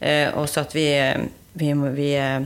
[0.00, 2.40] Eh, og så at vi, eh, vi, vi, eh,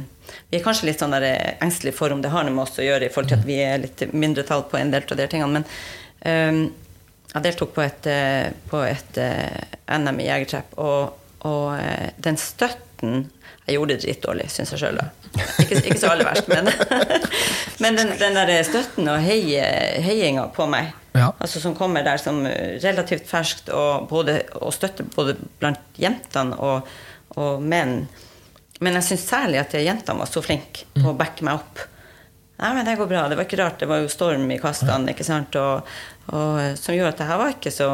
[0.51, 3.07] vi er kanskje litt sånn engstelige for om det har noe med oss å gjøre,
[3.09, 5.63] i forhold til at vi er litt mindretall på en del av de tingene.
[5.63, 5.67] Men
[6.21, 6.61] eh,
[7.35, 8.07] jeg deltok på et,
[8.71, 13.27] på et NM i jegertrapp, og, og den støtten
[13.69, 14.97] Jeg gjorde det dritdårlig, syns jeg sjøl.
[15.61, 16.71] Ikke, ikke så aller verst, men,
[17.79, 19.67] men den, den der støtten og heie,
[20.05, 21.33] heiinga på meg Ja.
[21.43, 26.87] Altså som kommer der som relativt ferskt, og, både, og støtte både blant jentene og,
[27.35, 28.05] og menn.
[28.79, 31.83] Men jeg syns særlig at jentene var så flinke på å backe meg opp.
[32.59, 33.25] Nei, men det går bra.
[33.31, 33.81] Det var ikke rart.
[33.81, 35.59] Det var jo storm i kastene, ikke sant?
[35.59, 35.91] Og,
[36.31, 37.91] og, som gjorde at det her var ikke så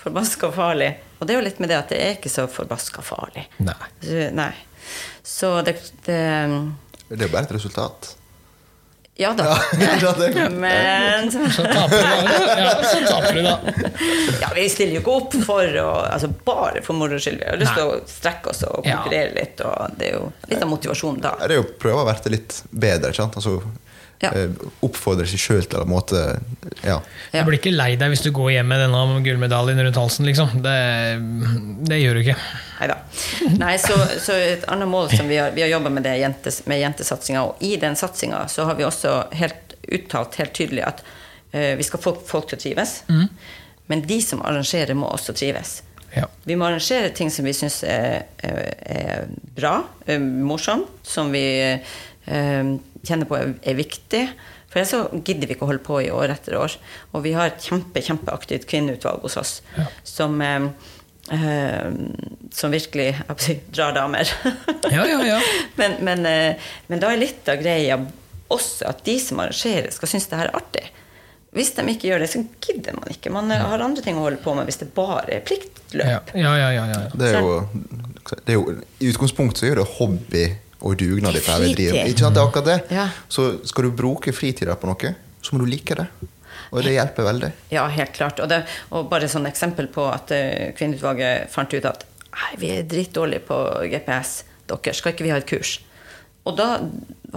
[0.00, 0.90] forbaska farlig.
[1.18, 3.46] Og det er jo litt med det at det er ikke så forbaska farlig.
[3.64, 3.78] Nei.
[4.00, 4.50] Så, nei.
[5.24, 6.20] Så det, det
[7.08, 8.14] Det er jo bare et resultat.
[9.16, 9.44] Ja da.
[10.02, 13.58] Ja, det- Men Så taper du, da.
[13.62, 13.90] Ja.
[14.40, 17.38] Ja, vi stiller jo ikke opp for å, altså bare for moro skyld.
[17.38, 19.60] Vi har lyst til å strekke oss og konkurrere litt.
[19.62, 21.34] Og det er jo litt av motivasjonen da.
[21.44, 23.12] Det er jo prøve å være litt bedre.
[23.14, 23.38] ikke sant?
[23.38, 23.60] Altså,
[24.22, 24.30] Ja.
[24.30, 24.50] eh,
[24.86, 26.20] Oppfordre seg sjøl til en måte
[26.84, 27.00] Ja.
[27.32, 30.60] Du blir ikke lei deg hvis du går hjem med denne gullmedaljen rundt halsen, liksom.
[30.64, 30.76] Det,
[31.90, 32.36] det gjør du ikke.
[32.78, 32.98] Neida.
[33.60, 36.62] Nei så, så et annet mål som vi har, vi har jobba med, det jentes,
[36.70, 41.02] med jentesatsinga, og i den satsinga så har vi også helt uttalt helt tydelig at
[41.52, 43.02] uh, vi skal få folk til å trives.
[43.86, 45.82] Men de som arrangerer, må også trives.
[46.14, 46.28] Ja.
[46.44, 49.24] Vi må arrangere ting som vi syns er, er, er
[49.56, 49.74] bra,
[50.06, 52.68] er morsomt, som vi eh,
[53.06, 54.24] kjenner på er, er viktig.
[54.70, 56.74] For ellers så gidder vi ikke å holde på i år etter år.
[57.14, 59.86] Og vi har et kjempe, kjempeaktivt kvinneutvalg hos oss Ja.
[60.02, 60.66] som, eh,
[61.30, 61.92] eh,
[62.50, 64.28] som virkelig si, drar damer.
[64.90, 65.40] Ja, ja, ja.
[65.80, 66.56] men, men, eh,
[66.88, 68.00] men da er litt av greia
[68.50, 70.84] også at de som arrangerer, skal synes det her er artig.
[71.54, 73.30] Hvis de ikke gjør det, så gidder man ikke.
[73.30, 73.62] Man ja.
[73.70, 76.34] har andre ting å holde på med hvis det bare er Ja, pliktløp.
[76.34, 76.70] ja, ja.
[76.74, 77.00] ja, ja.
[77.14, 77.52] Det er jo,
[78.42, 80.44] det er jo I utgangspunktet så er det hobby
[80.80, 82.00] og dugnad vi driver.
[82.08, 82.78] Ikke sant, det er akkurat det.
[82.94, 83.08] Ja.
[83.28, 86.08] Så skal du bruke fritida på noe, så må du like det.
[86.74, 87.50] Og det hjelper veldig.
[87.70, 88.40] Ja, helt klart.
[88.42, 92.70] Og, det, og bare sånn eksempel på at uh, kvinneutvalget fant ut at nei, vi
[92.74, 93.58] er drittdårlige på
[93.92, 94.40] GPS.
[94.70, 95.76] Dere, skal ikke vi ha et kurs?
[96.44, 96.68] Og da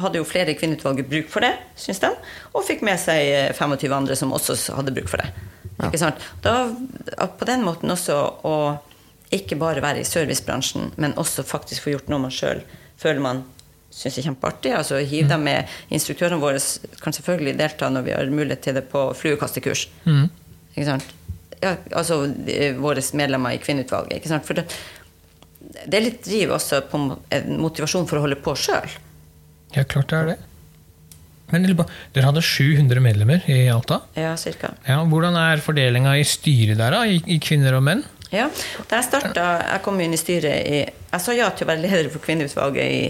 [0.02, 2.10] hadde jo flere i kvinneutvalget bruk for det, syns de,
[2.52, 5.30] og fikk med seg eh, 25 andre som også hadde bruk for det.
[5.86, 6.21] Ikke sant?
[6.43, 6.67] Da,
[7.38, 8.56] på den måten også å
[9.34, 12.63] ikke bare være i servicebransjen, men også faktisk få gjort noe man sjøl
[13.02, 13.44] føler man
[13.98, 14.74] syns er kjempeartig.
[14.78, 15.78] Altså hiv dem med.
[15.94, 16.60] Instruktørene våre
[17.02, 19.88] kan selvfølgelig delta når vi har mulighet til det på fluekastekurs.
[20.76, 21.08] Ikke sant?
[21.64, 22.20] Ja, altså
[22.78, 24.20] våre medlemmer i kvinneutvalget.
[24.20, 24.46] Ikke sant?
[24.46, 24.68] For det,
[25.88, 27.00] det er litt driv også på
[27.34, 28.92] en motivasjon for å holde på sjøl.
[29.76, 30.38] ja, klart det er det.
[31.48, 34.02] Men Dere hadde 700 medlemmer i Alta.
[34.20, 34.74] Ja, cirka.
[34.84, 37.06] Ja, hvordan er fordelinga i styret der, da?
[37.08, 38.04] I, i kvinner og menn?
[38.34, 38.50] Ja,
[38.90, 41.84] da jeg starta Jeg kom inn i styret i Jeg sa ja til å være
[41.86, 43.06] leder for kvinneutvalget i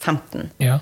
[0.00, 0.50] 15.
[0.62, 0.76] Ja.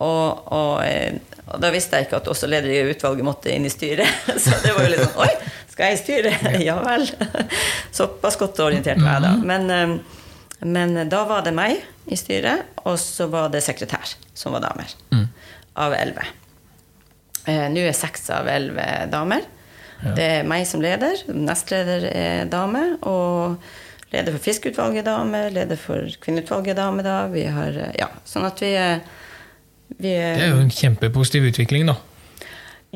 [0.00, 3.66] Og, og, eh, og da visste jeg ikke at også leder i utvalget måtte inn
[3.68, 4.08] i styret.
[4.42, 5.28] Så det var jo litt sånn Oi,
[5.70, 6.48] skal jeg i styret?
[6.64, 7.06] Ja vel.
[8.00, 9.32] Såpass godt orientert var jeg da.
[9.52, 10.18] Men, eh,
[10.66, 11.78] men da var det meg
[12.10, 14.90] i styret, og så var det sekretær, som var damer.
[15.80, 16.26] Av elleve.
[17.46, 19.46] Eh, Nå er seks av elleve damer.
[20.02, 21.22] Det er meg som leder.
[21.28, 22.84] Nestleder er dame.
[23.06, 23.58] Og
[24.12, 25.42] leder for Fiskeutvalget er dame.
[25.54, 27.04] Leder for Kvinneutvalget er dame.
[27.06, 27.16] da.
[27.32, 28.72] Vi har, ja, sånn at vi,
[29.98, 31.98] vi Det er jo en kjempepositiv utvikling, da.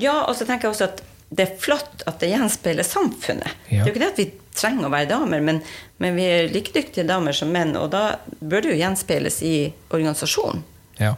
[0.01, 3.55] Ja, og så tenker jeg også at det er flott at det gjenspeiler samfunnet.
[3.67, 5.61] Det er jo ikke det at vi trenger å være damer, men,
[6.03, 9.55] men vi er like dyktige damer som menn, og da bør det jo gjenspeiles i
[9.95, 10.63] organisasjonen.
[11.01, 11.15] Ja.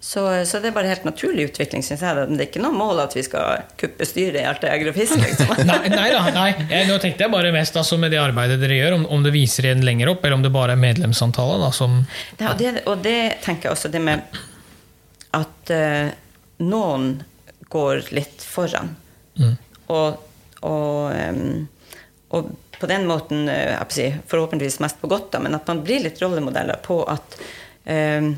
[0.00, 2.14] Så, så det er bare helt naturlig utvikling, syns jeg.
[2.30, 4.94] Men det er ikke noe mål at vi skal kuppe styret i alt det og
[4.94, 5.50] fisk, liksom.
[5.70, 6.20] Nei, nei da.
[6.34, 6.52] Nei.
[6.70, 9.34] Jeg, nå tenkte jeg bare mest altså, med det arbeidet dere gjør, om, om det
[9.34, 11.98] viser igjen lenger opp, eller om det bare er medlemsantallet da, som
[12.38, 14.38] Ja, og, det, og det tenker jeg også det med
[15.36, 16.14] at uh,
[16.62, 17.10] noen
[17.68, 18.94] går litt foran.
[19.38, 20.22] Og,
[20.62, 21.66] og, um,
[22.38, 26.06] og på den måten, uh, si, forhåpentligvis mest på godt, da, men at man blir
[26.06, 27.42] litt rollemodeller på at
[27.90, 28.36] em,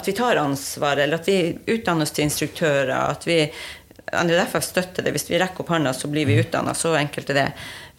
[0.00, 1.38] at vi tar ansvar, eller at vi
[1.76, 2.96] utdanner oss til instruktører.
[3.10, 3.38] at vi
[4.10, 5.12] NUDF støtter det.
[5.14, 6.74] Hvis vi rekker opp hånda, så blir vi utdanna.
[6.74, 7.48] Så enkelt er det.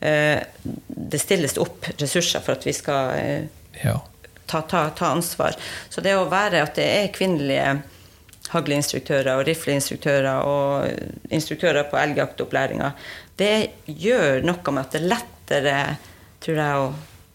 [0.02, 0.40] Eh,
[0.88, 3.44] Det stilles opp ressurser for at vi skal eh,
[4.46, 5.56] ta, ta, ta ansvar.
[5.90, 7.82] Så det å være at det er kvinnelige
[8.52, 12.92] hagleinstruktører og rifleinstruktører og instruktører på elgjaktopplæringa,
[13.40, 13.54] det
[13.86, 15.78] gjør noe med at det er lettere,
[16.44, 16.92] tror jeg, å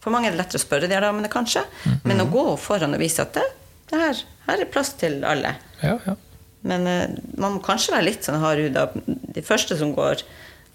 [0.07, 1.65] For mange er det lettere å spørre de her damene, kanskje,
[2.07, 3.43] men å gå foran og vise at det,
[3.91, 5.55] det her, her er plass til alle.
[5.83, 6.17] Ja, ja.
[6.67, 8.89] Men eh, man må kanskje være litt sånn hardhuda.
[9.37, 10.25] De første som går,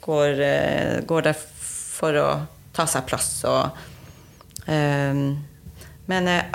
[0.06, 2.28] går, eh, går der for å
[2.74, 3.76] ta seg plass og
[4.72, 5.18] eh,
[6.08, 6.46] Men eh,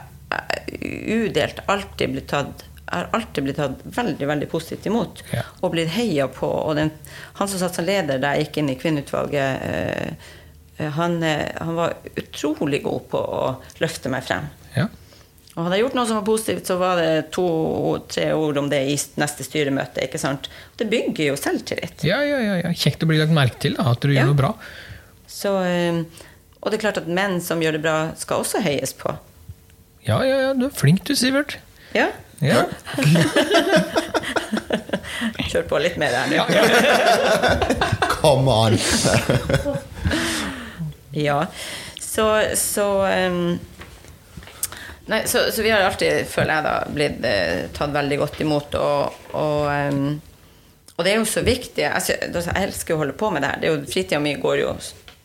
[1.13, 5.43] udelt alltid blitt tatt har alltid blitt tatt veldig veldig positivt imot Ja.
[5.61, 6.47] og blitt heia på.
[6.47, 6.93] Og den,
[7.35, 10.31] han som satt som leder da jeg gikk inn i kvinneutvalget, eh,
[10.79, 13.41] eh, han, eh, han var utrolig god på å
[13.83, 14.47] løfte meg frem.
[14.77, 14.87] ja.
[15.57, 18.83] Og hadde jeg gjort noe som var positivt, så var det to-tre ord om det
[18.93, 20.03] i neste styremøte.
[20.05, 20.51] ikke sant?
[20.77, 22.05] Det bygger jo selvtillit.
[22.05, 22.73] Ja, ja, ja, ja.
[22.77, 24.21] Kjekt å bli lagt merke til, da, at du Ja.
[24.21, 24.51] gjør noe bra.
[25.27, 26.03] Så, eh,
[26.61, 29.17] og det er klart at menn som gjør det bra, skal også høyes på.
[30.07, 31.57] Ja, ja, ja, du er flink du, Sivert.
[31.95, 32.11] Ja,
[32.45, 32.67] Ja.
[35.49, 36.45] kjør på litt mer her nå.
[38.21, 38.77] Come on!
[41.17, 41.47] Ja,
[42.03, 42.27] så,
[42.61, 43.55] så ehm,
[45.07, 48.75] Nei, så, så vi har alltid, føler jeg, da, blitt eh, tatt veldig godt imot.
[48.81, 50.17] Og, og, um,
[50.97, 51.85] og det er jo så viktig.
[51.87, 53.61] Altså, jeg elsker å holde på med det her.
[53.63, 54.73] Det er jo, Fritida mi går jo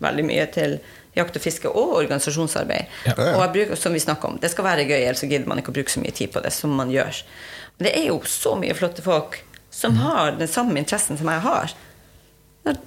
[0.02, 0.78] veldig mye til
[1.18, 2.92] jakt og fiske og organisasjonsarbeid.
[3.10, 3.16] Ja.
[3.34, 5.60] Og jeg bruker, som vi snakker om, det skal være gøy, ellers så gidder man
[5.60, 7.24] ikke å bruke så mye tid på det som man gjør.
[7.78, 9.42] Men det er jo så mye flotte folk
[9.74, 11.74] som har den samme interessen som jeg har.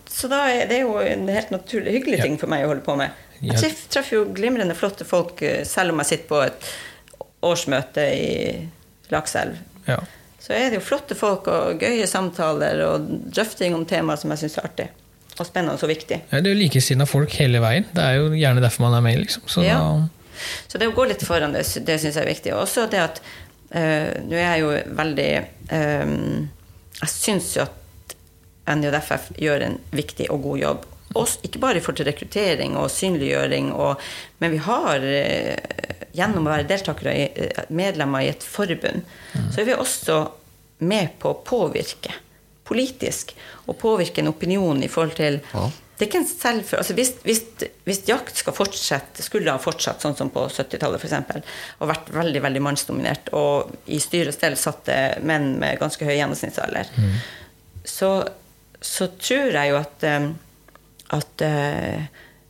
[0.06, 2.94] Så da er det jo en helt naturlig hyggelig ting for meg å holde på
[3.00, 3.16] med.
[3.52, 6.68] Jeg traff, treffer jo glimrende flotte folk eh, selv om jeg sitter på et
[7.44, 8.68] årsmøte i
[9.12, 9.56] Lakselv.
[9.88, 10.00] ja.
[10.44, 14.42] Så er det jo flotte folk og gøye samtaler og drøfting om temaer som jeg
[14.42, 14.86] syns er artig.
[15.38, 16.18] Og spennende og viktig.
[16.30, 17.86] Ja, Det er jo likesinnede folk hele veien.
[17.96, 19.46] Det er jo gjerne derfor man er med, liksom.
[19.48, 19.78] Så Ja.
[20.68, 22.52] Så det å gå litt foran det, det syns jeg er viktig.
[22.52, 23.22] Og også det at
[23.72, 25.28] øh, Nå er jeg jo veldig
[25.72, 26.12] øh,
[27.00, 30.84] Jeg syns jo at NJFF gjør en viktig og god jobb.
[31.14, 34.02] Også, ikke bare i forhold til rekruttering og synliggjøring, og,
[34.42, 35.54] men vi har eh,
[36.14, 40.18] gjennom å være deltakere i, eh, medlemmer i et forbund, så er vi også
[40.84, 42.12] med på å påvirke
[42.64, 43.34] politisk.
[43.68, 45.70] Og påvirke en opinion i forhold til Ja.
[45.96, 47.42] det er ikke en selvfølge altså hvis, hvis,
[47.84, 51.44] hvis jakt skal fortsette, skulle ha fortsatt sånn som på 70-tallet f.eks.,
[51.78, 56.04] og vært veldig veldig mannsdominert, og i styre og stell satt det menn med ganske
[56.04, 56.90] høy gjennomsnittsalder,
[57.84, 58.10] så,
[58.80, 60.30] så tror jeg jo at, eh,
[61.14, 62.04] at eh,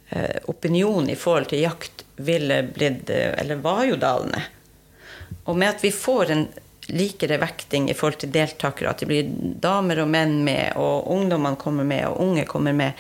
[0.09, 4.43] eh, opinionen i forhold til jakt ville blitt eh, Eller var jo dalende.
[5.45, 6.47] Og med at vi får en
[6.93, 11.61] likere vekting i forhold til deltakere, at det blir damer og menn med, og ungdommene
[11.61, 12.99] kommer med, og unge kommer med,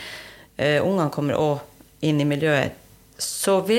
[0.57, 2.81] uh, ungene kommer òg inn i miljøet,
[3.21, 3.79] så, vi,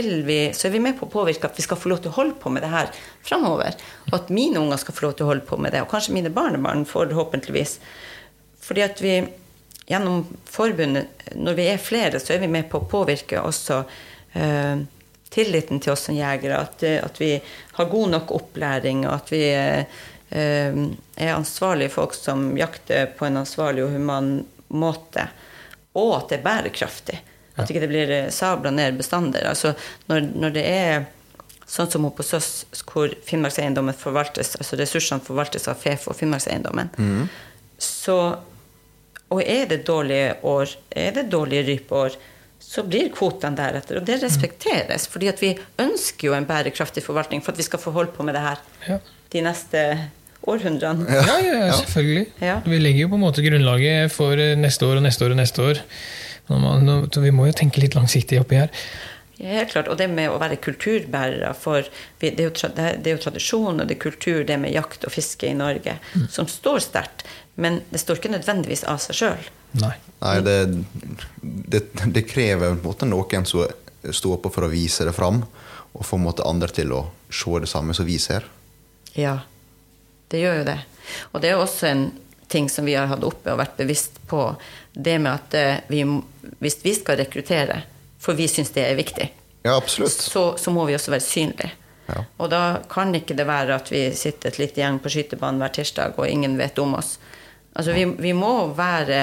[0.53, 2.37] så er vi med på å påvirke at vi skal få lov til å holde
[2.39, 2.91] på med det her
[3.25, 3.75] framover.
[4.07, 6.15] Og at mine unger skal få lov til å holde på med det, og kanskje
[6.15, 7.79] mine barnebarn forhåpentligvis.
[8.65, 9.17] Fordi at vi
[9.85, 13.83] gjennom forbundet, når vi er flere, så er vi med på å påvirke også
[14.33, 14.81] eh,
[15.35, 16.57] tilliten til oss som jegere.
[16.57, 17.35] At, eh, at vi
[17.77, 20.01] har god nok opplæring, og at vi eh,
[20.35, 24.39] er ansvarlige folk som jakter på en ansvarlig og human
[24.73, 25.27] måte.
[25.95, 27.19] Og at det er bærekraftig.
[27.55, 29.45] At ikke det blir eh, sabla ned bestander.
[29.51, 29.75] Altså,
[30.09, 31.05] når, når det er
[31.65, 32.49] sånn som hos oss,
[32.85, 36.91] hvor Finnmarkseiendommen forvaltes, altså ressursene forvaltes av FeFo Finnmarkseiendommen,
[37.81, 38.17] så
[39.33, 42.17] Og er det dårlige år, er det dårlige rypeår,
[42.59, 43.97] så blir kvotene deretter.
[43.99, 47.79] Og det respekteres, fordi at vi ønsker jo en bærekraftig forvaltning for at vi skal
[47.81, 48.97] få holde på med det her Ja.
[49.33, 49.81] de neste
[50.47, 51.05] århundrene.
[51.09, 52.27] Ja, ja, ja, selvfølgelig.
[52.41, 52.59] Ja.
[52.65, 55.61] Vi legger jo på en måte grunnlaget for neste år og neste år og neste
[55.63, 55.81] år.
[56.49, 58.69] Nå nå- Så vi må jo tenke litt langsiktig oppi her.
[59.37, 59.89] Ja, helt klart.
[59.91, 61.83] Og det med å være kulturbærere for
[62.21, 65.03] det, er jo tra, det er- jo tradisjon og det er kultur, det med jakt
[65.03, 65.97] og fiske i Norge,
[66.31, 67.25] som står sterkt.
[67.55, 69.49] Men det står ikke nødvendigvis av seg sjøl.
[69.81, 69.93] Nei.
[70.21, 70.55] Nei, det,
[71.41, 71.81] det,
[72.15, 73.65] det krever på en måte noen som
[74.11, 75.43] står på for å vise det fram,
[75.95, 78.45] og få andre til å se det samme som vi ser.
[79.15, 79.39] Ja,
[80.29, 80.79] det gjør jo det.
[81.33, 82.05] Og det er også en
[82.47, 84.55] ting som vi har hatt oppe og vært bevisst på.
[84.93, 86.03] Det med at eh, vi,
[86.61, 87.81] hvis vi skal rekruttere,
[88.25, 89.29] for vi syns det er viktig,
[89.65, 90.11] Ja, absolutt.
[90.11, 91.71] så, så må vi også være synlige.
[92.05, 92.21] Ja.
[92.37, 95.73] Og da kan ikke det være at vi sitter et lite gjeng på skytebanen hver
[95.73, 97.15] tirsdag, og ingen vet om oss.
[97.73, 99.21] Altså, vi, vi må være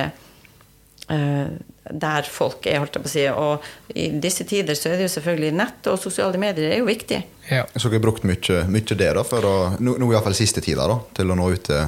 [1.10, 1.46] uh,
[1.90, 3.24] der folk er, holdt jeg på å si.
[3.30, 6.86] Og i disse tider så er det jo selvfølgelig nett og sosiale medier er jo
[6.88, 7.18] viktig.
[7.50, 7.64] Ja.
[7.74, 10.38] Så dere har brukt mye, mye det da, for å, nå, nå i hvert fall
[10.38, 11.82] siste tida da, til å nå ut til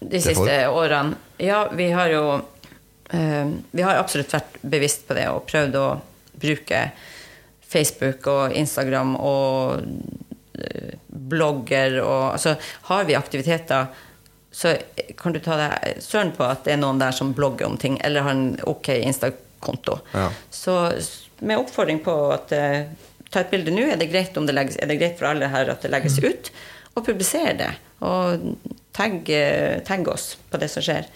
[0.00, 0.76] de siste folk.
[0.82, 1.16] årene.
[1.42, 2.22] Ja, vi har jo
[3.14, 5.88] eh, Vi har absolutt vært bevisst på det og prøvd å
[6.40, 6.82] bruke
[7.68, 9.82] Facebook og Instagram og
[10.58, 12.54] eh, blogger og Altså,
[12.88, 13.90] har vi aktiviteter,
[14.50, 14.76] så
[15.18, 17.98] kan du ta deg søren på at det er noen der som blogger om ting,
[18.04, 20.00] eller har en ok Insta-konto.
[20.14, 20.30] Ja.
[20.50, 20.78] Så
[21.44, 22.88] med oppfordring på at eh,
[23.30, 25.50] ta et bilde nå, er det greit om det legges, er det greit for alle
[25.52, 26.50] her at det legges ut,
[26.94, 27.70] og publiser det.
[28.02, 28.54] Og
[28.96, 31.06] tagg, eh, tagg oss på det som skjer.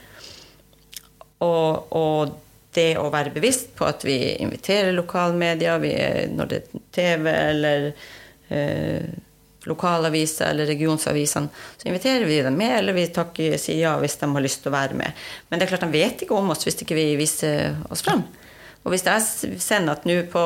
[1.43, 2.37] Og, og
[2.75, 5.93] det å være bevisst på at vi inviterer lokalmedia, vi,
[6.33, 7.89] når det er TV eller
[8.49, 9.13] eh,
[9.69, 14.31] lokalaviser eller regionsavisene, så inviterer vi dem med, eller vi takker, sier ja hvis de
[14.33, 15.25] har lyst til å være med.
[15.49, 18.25] Men det er klart de vet ikke om oss hvis ikke vi viser oss fram.
[18.83, 20.45] Og hvis jeg sender at nå på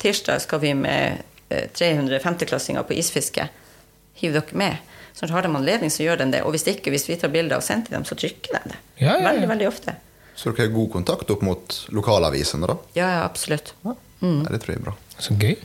[0.00, 3.48] tirsdag skal vi med eh, 300 femteklassinger på isfiske,
[4.20, 4.86] hiv dere med.
[5.16, 6.44] Så har de anledning, så gjør de det.
[6.44, 8.78] Og hvis ikke, hvis vi tar bilder og sender til dem, så trykker de det.
[9.00, 9.26] Ja, ja, ja.
[9.30, 9.96] Veldig, veldig ofte.
[10.40, 12.78] Så dere har god kontakt opp mot lokalavisene, da?
[12.96, 13.74] Ja, ja, absolutt.
[13.84, 14.94] Ja, det tror jeg er bra.
[15.20, 15.58] Så gøy.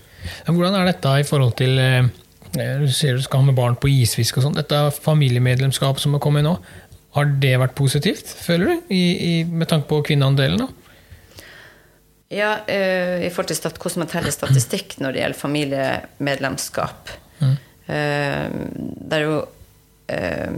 [0.50, 2.08] Hvordan er dette i forhold til eh,
[2.58, 4.58] Du sier du skal ha med barn på isfiske og sånn.
[4.58, 6.58] Dette familiemedlemskapet som har kommet nå,
[7.16, 8.90] har det vært positivt, føler du?
[8.92, 10.68] I, i, med tanke på kvinneandelen, da?
[12.36, 17.14] Ja, uh, i forhold til stat hvordan man teller statistikk når det gjelder familiemedlemskap.
[17.46, 20.56] Eh, det er jo uh,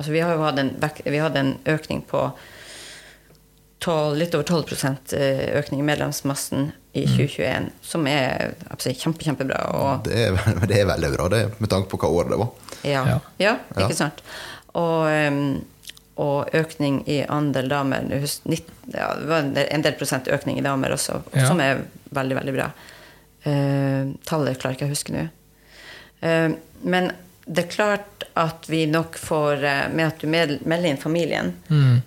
[0.00, 2.22] Altså, vi har jo hatt en, vi hadde en økning på
[3.80, 9.60] 12, litt over 12 eh, økning i medlemsmassen i 2021, som er absolutt kjempe, kjempebra.
[9.78, 10.36] Og Det er,
[10.68, 12.50] det er veldig bra, det, med tanke på hva år det var.
[12.82, 13.18] Ja, Ja.
[13.40, 13.54] ja.
[13.76, 13.86] Ja.
[13.86, 14.20] ikke sant.
[14.76, 15.06] Og,
[16.20, 20.58] og økning i andel damer nå hus- nitt- ja, Det var en del, prosent økning
[20.60, 21.46] i damer også, Ja.
[21.48, 22.70] som er veldig, veldig bra.
[23.46, 25.22] Uh, tallet klarer ikke å huske nå.
[26.20, 26.52] Uh,
[26.84, 27.12] men
[27.46, 29.62] det er klart at vi nok får
[29.96, 32.02] Med at du melder inn familien Mm.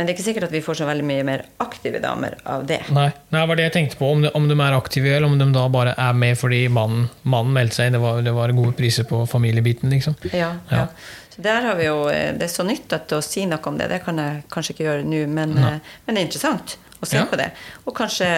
[0.00, 2.62] Men det er ikke sikkert at vi får så veldig mye mer aktive damer av
[2.64, 2.78] det.
[2.96, 4.08] Nei, det var det jeg tenkte på.
[4.14, 7.10] Om de, om de er aktive, eller om de da bare er med fordi mannen,
[7.28, 7.90] mannen meldte seg.
[7.92, 10.16] Det var, det var gode priser på familiebiten, liksom.
[10.32, 10.78] Ja, Ja.
[10.78, 10.86] ja.
[11.34, 13.76] Så der har vi jo, eh, Det er så nytt at å si noe om
[13.78, 17.06] det, det kan jeg kanskje ikke gjøre nå, men, eh, men det er interessant å
[17.06, 17.26] se Ja.
[17.26, 17.50] på det.
[17.86, 18.30] Og kanskje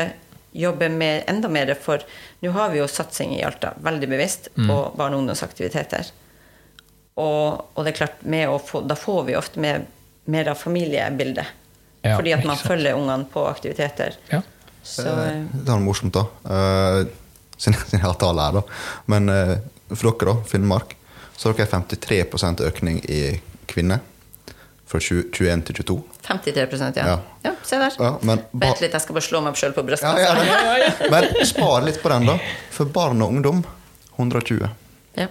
[0.53, 2.03] jobbe mer, enda mer for
[2.43, 4.67] Nå har vi jo satsing i Alta, veldig bevisst, Mm.
[4.69, 6.11] på barne- og ungdomsaktiviteter.
[7.17, 8.19] Og, og det er klart,
[8.67, 9.87] få, da får vi ofte med
[10.25, 11.47] mer av familiebildet.
[12.03, 14.17] Ja, fordi at man følger ungene på aktiviteter.
[14.31, 14.43] Ja.
[14.83, 16.27] Så Eh, eh, Det er morsomt, da.
[16.45, 17.07] Eh,
[17.57, 18.63] Siden jeg har tallet her, da.
[19.07, 19.59] Men eh,
[19.95, 20.97] for dere, da, Finnmark,
[21.37, 24.01] så har dere 53% økning i kvinner.
[24.87, 25.99] Fra 20, 21 til 22.
[26.27, 27.05] 53 ja.
[27.07, 27.21] Ja.
[27.47, 27.53] ja.
[27.65, 27.95] Se der.
[27.99, 30.19] Ja, men Vent litt, jeg skal bare slå meg sjøl på brystet.
[30.21, 30.91] Ja.
[31.11, 32.37] Men spar litt på den, da.
[32.75, 33.63] For barn og ungdom
[34.19, 34.69] 120.
[35.17, 35.29] Ja,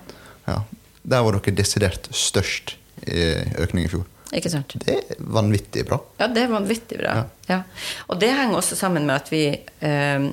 [0.47, 0.61] Ja.
[1.03, 2.75] Der var dere desidert størst
[3.09, 3.21] i
[3.61, 4.03] økning i fjor.
[4.37, 4.75] Ikke sant.
[4.85, 5.99] Det er vanvittig bra.
[6.21, 7.15] Ja, det er vanvittig bra.
[7.19, 7.23] Ja.
[7.51, 7.61] Ja.
[8.07, 10.27] Og det henger også sammen med at vi eh,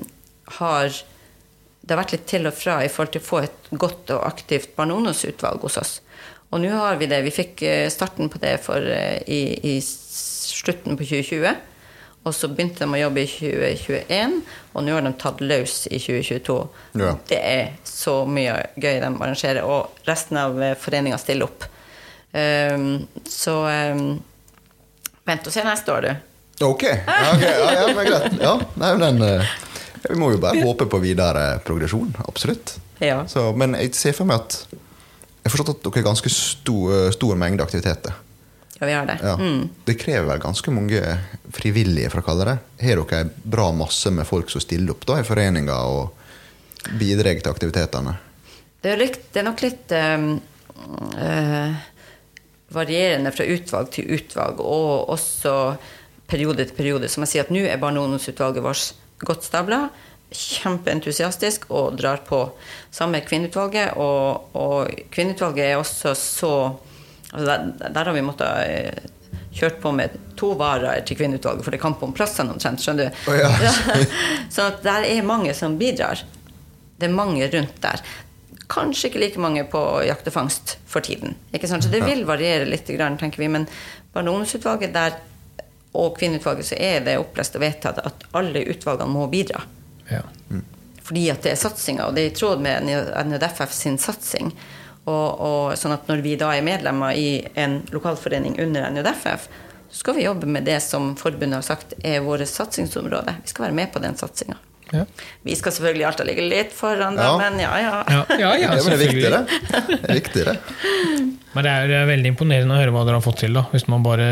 [0.59, 0.99] har
[1.79, 4.25] Det har vært litt til og fra i forhold til å få et godt og
[4.27, 5.93] aktivt barne- og ungdomsutvalg hos oss.
[6.51, 7.23] Og nå har vi det.
[7.25, 9.41] Vi fikk eh, starten på det for, eh, i,
[9.71, 11.55] i slutten på 2020.
[12.27, 14.33] Og så begynte de å jobbe i 2021,
[14.75, 16.57] og nå har de tatt løs i 2022.
[16.99, 17.13] Ja.
[17.29, 21.65] Det er så mye gøy de arrangerer, og resten av eh, foreninga stiller opp.
[22.31, 24.19] Um, så um,
[25.25, 26.29] Vent og se neste år, du.
[26.65, 26.99] Ok, okay.
[27.33, 28.37] ok, ja, ja, men greit.
[28.41, 29.51] Ja, nei, men eh,
[30.09, 32.11] Vi må jo bare håpe på videre progresjon.
[32.27, 32.75] Absolutt.
[32.99, 33.21] Ja.
[33.29, 37.13] Så, men jeg ser for meg at Jeg har forstått at dere har ganske stor,
[37.15, 38.17] stor mengde aktiviteter.
[38.79, 39.19] Ja, vi har det.
[39.23, 39.35] Ja.
[39.39, 39.69] Mm.
[39.85, 41.03] Det krever ganske mange
[41.55, 45.05] frivillige, for å kalle det Har dere en bra masse med folk som stiller opp
[45.07, 48.15] da i foreninger og bidrar til aktivitetene?
[48.79, 50.29] Det er, nok litt um,
[51.19, 51.79] eh,
[52.73, 55.53] varierende fra utvalg til utvalg, og også
[56.29, 57.09] periode til periode.
[57.09, 58.93] Som jeg sier at nå er barne- og ungdomsutvalget vårt
[59.25, 59.87] godt stabla.
[60.29, 62.43] Kjempeentusiastisk og drar på.
[62.91, 63.97] Sammen med kvinneutvalget.
[63.97, 66.53] Og, og kvinneutvalget er også så
[67.31, 69.09] altså der, der har vi måttet eh,
[69.53, 72.81] kjørt på med to varer til kvinneutvalget, for det er kamp om plassene omtrent.
[72.81, 73.29] skjønner du?
[73.31, 73.73] Å ja.
[74.55, 76.21] Så der er mange som bidrar.
[76.99, 78.03] Det er mange rundt der.
[78.69, 81.33] Kanskje ikke like mange på jakt og fangst for tiden.
[81.55, 81.83] Ikke sant?
[81.83, 83.47] Så det vil variere litt, tenker vi.
[83.49, 83.65] Men
[84.13, 85.17] barne- og ungdomsutvalget der,
[85.97, 89.63] og kvinneutvalget så er det opplest og vedtatt at alle utvalgene må bidra.
[90.09, 90.21] Ja.
[91.03, 92.85] Fordi at det er satsinga, og det er i tråd med
[93.25, 94.53] NJFF sin satsing.
[95.09, 99.49] Og, og sånn at når vi da er medlemmer i en lokalforening under NJFF,
[99.89, 103.39] så skal vi jobbe med det som forbundet har sagt er vårt satsingsområde.
[103.41, 104.59] Vi skal være med på den satsinga.
[104.95, 105.03] Ja.
[105.45, 107.37] Vi skal selvfølgelig alltid ligge litt foran, da, Ja.
[107.37, 107.93] men ja, ja.
[108.09, 109.41] Ja, ja, det er viktigere.
[109.45, 109.69] selvfølgelig.
[109.69, 109.83] det.
[109.89, 110.45] det, er viktig.
[111.53, 113.65] Men det er, det er veldig imponerende å høre hva dere har fått til, da.
[113.73, 114.29] Hvis man bare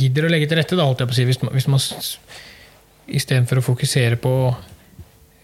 [0.00, 1.26] gidder å legge til rette, da, holdt jeg på å si.
[1.28, 1.80] Hvis man, hvis man
[3.20, 4.34] istedenfor å fokusere på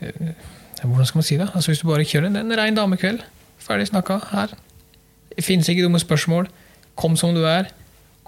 [0.04, 0.36] eh,
[0.84, 1.46] Hvordan skal man si det?
[1.56, 3.22] Altså Hvis du bare kjører en, en rein damekveld,
[3.64, 4.52] ferdig snakka her.
[5.42, 6.50] Fins ikke dumme spørsmål.
[7.00, 7.70] Kom som du er.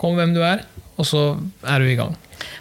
[0.00, 0.64] Kom hvem du er.
[0.98, 1.22] Og så
[1.62, 2.16] er du i gang.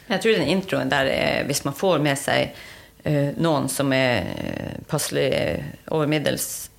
[0.07, 2.55] Men jeg tror den introen der, er, hvis man får med seg
[3.03, 6.69] eh, noen som er eh, passelig eh, over middels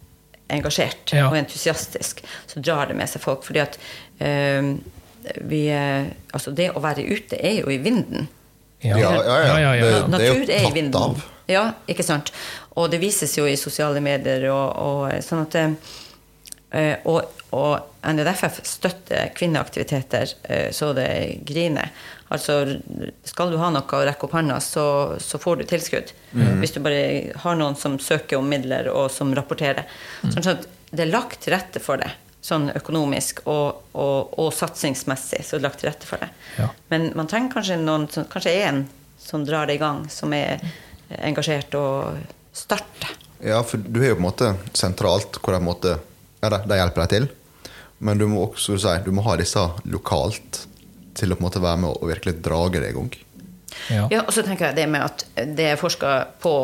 [0.49, 1.26] engasjert Ja.
[1.29, 3.43] og entusiastisk, så drar det med seg folk.
[3.45, 3.76] Fordi at
[5.45, 5.61] vi
[6.33, 8.29] Altså, det å være ute er jo i vinden.
[8.81, 9.59] Ja, ja, ja.
[9.59, 9.72] ja, ja.
[9.74, 10.97] Det, det er Natur er i vinden.
[11.03, 11.22] av.
[11.51, 12.33] Ja, ikke sant.
[12.79, 15.57] Og det vises jo i sosiale medier og, og sånn at
[17.09, 21.09] og, og NJFF støtter kvinneaktiviteter eh, så det
[21.49, 21.93] griner.
[22.29, 22.59] Altså,
[23.25, 24.85] skal du ha noe å rekke opp hånda, så,
[25.21, 26.12] så får du tilskudd.
[26.61, 29.89] Hvis du bare har noen som søker om midler, og som rapporterer.
[30.27, 32.11] Sånn at det er lagt til rette for det.
[32.45, 36.29] Sånn økonomisk og, og, og satsingsmessig så det er lagt til rette for det.
[36.61, 36.69] Ja.
[36.93, 38.85] Men man trenger kanskje noen, kanskje én
[39.19, 40.61] som drar det i gang, som er
[41.19, 42.21] engasjert og
[42.57, 43.16] starter.
[43.45, 45.97] Ja, for du er jo på en måte sentralt hvor de, på en måte,
[46.41, 47.28] ja, de, de hjelper deg til.
[47.99, 50.64] Men du må også si, du må ha disse lokalt
[51.18, 53.11] til å på en måte være med og virkelig drage det i gang.
[53.89, 54.05] Ja.
[54.12, 55.24] Ja, og så tenker jeg det med at
[55.59, 56.12] det er forska
[56.43, 56.55] på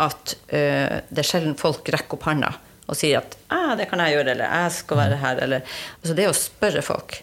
[0.00, 2.52] at uh, det er sjelden folk rekker opp hånda
[2.84, 5.60] og sier at ah, 'det kan jeg gjøre', eller 'jeg skal være her', eller
[6.02, 7.16] Altså det å spørre folk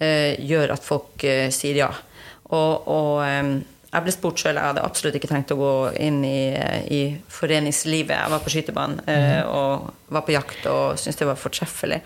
[0.00, 1.90] uh, gjør at folk uh, sier ja.
[2.54, 3.46] Og, og eh,
[3.94, 5.72] jeg ble spurt sjøl, jeg hadde absolutt ikke tenkt å gå
[6.02, 6.38] inn i,
[6.90, 8.14] i foreningslivet.
[8.16, 9.50] Jeg var på skytebanen mm.
[9.54, 12.00] og var på jakt og syntes det var fortreffelig.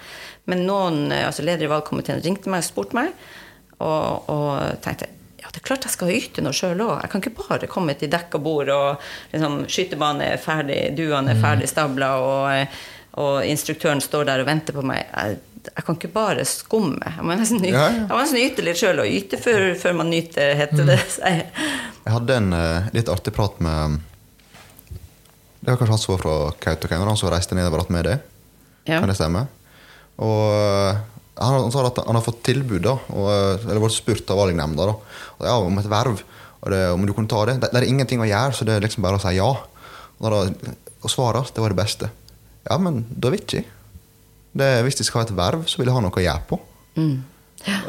[0.48, 3.14] Men noen, eh, altså leder i valgkomiteen ringte meg og spurte meg,
[3.78, 5.08] og, og tenkte
[5.38, 6.94] ja, det er klart jeg skal yte noe sjøl òg.
[7.00, 11.40] Jeg kan ikke bare komme til dekka bord, og liksom, skytebanen er ferdig, duene er
[11.40, 12.80] ferdig stabla, og,
[13.22, 15.06] og instruktøren står der og venter på meg.
[15.08, 15.38] Jeg,
[15.68, 17.12] jeg kan ikke bare skumme.
[17.16, 18.04] Jeg må nesten Ja, ja.
[18.04, 20.98] jeg må nesten yte litt sjøl, og yte før, før man nyter, heter det.
[21.16, 21.44] seg.
[22.04, 23.98] Jeg hadde en uh, litt artig prat med
[25.60, 28.18] Det var kanskje han som var fra Kautokeino, han som reiste nedover med det.
[28.88, 29.02] Ja.
[29.02, 29.44] Kan det stemme?
[30.18, 31.00] Og eh,
[31.38, 34.40] han, han sa at han har fått tilbud, da, og, eh, eller vært spurt av
[34.40, 34.88] valgnemnda
[35.44, 36.22] ja, om et verv.
[36.68, 37.58] Det, om du kunne ta det.
[37.62, 37.70] det.
[37.70, 39.50] Det er ingenting å gjøre, så det er liksom bare å si ja.
[40.18, 40.72] Og, da,
[41.04, 42.08] og svaret det var det beste.
[42.66, 43.68] Ja, men da vil ikke jeg.
[44.52, 46.58] Det, hvis de skal ha et verv, så vil de ha noe å gjøre på.
[46.98, 47.16] Mm.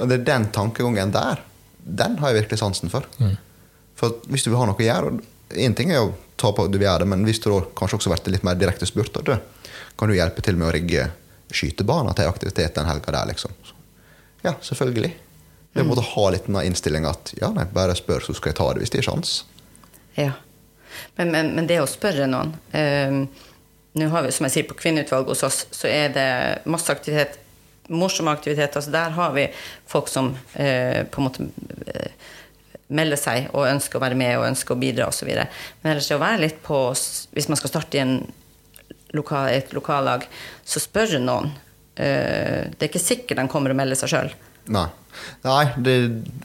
[0.02, 1.44] Og det er den tankegangen der,
[1.80, 3.06] den har jeg virkelig sansen for.
[4.00, 5.20] For hvis du vil ha noe å gjøre
[5.58, 7.64] Én ting er å ta på at du vil gjøre det, men hvis du da
[7.74, 9.32] kanskje også blir litt mer direkte spurt, du,
[9.98, 11.08] kan du hjelpe til med å rigge
[11.50, 13.56] skytebaner til aktivitet den helga der, liksom.
[13.66, 13.74] Så,
[14.44, 15.10] ja, selvfølgelig.
[15.74, 18.22] Det må på en måte å ha litt den innstillinga at ja, nei, bare spør,
[18.28, 19.34] så skal jeg ta det hvis det er sjans.
[20.20, 20.32] Ja.
[21.18, 23.20] Men, men, men det å spørre noen eh,
[23.98, 26.30] Nå har vi, som jeg sier, på kvinneutvalget hos oss, så er det
[26.70, 27.40] masse aktivitet.
[27.90, 28.78] Morsomme aktiviteter.
[28.78, 29.48] Altså der har vi
[29.90, 31.48] folk som eh, på en måte
[31.90, 32.12] eh,
[32.94, 35.32] melder seg og ønsker å være med og ønsker å bidra osv.
[35.34, 36.84] Men ellers det å være litt på
[37.34, 38.14] Hvis man skal starte i en
[39.18, 40.28] loka, et lokallag,
[40.62, 41.50] så spør noen.
[41.98, 44.32] Eh, det er ikke sikkert de kommer og melder seg sjøl.
[44.70, 44.86] Nei.
[45.44, 45.96] Nei, det,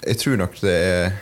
[0.00, 1.16] jeg tror nok det er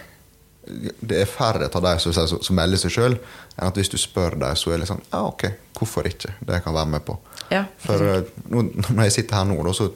[1.02, 3.16] det er færre av de som, som, melder seg sjøl,
[3.56, 5.48] enn at hvis du spør dem, så er det sånn Ja, ok,
[5.82, 6.34] hvorfor ikke?
[6.40, 7.18] Det jeg kan være med på.
[7.52, 8.64] Ja, For eh, nå,
[8.94, 9.90] når jeg sitter her nå, da, så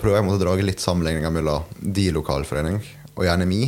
[0.00, 2.80] prøver jeg å dra litt sammenligninger mellom de lokalforening
[3.14, 3.66] og gjerne mi.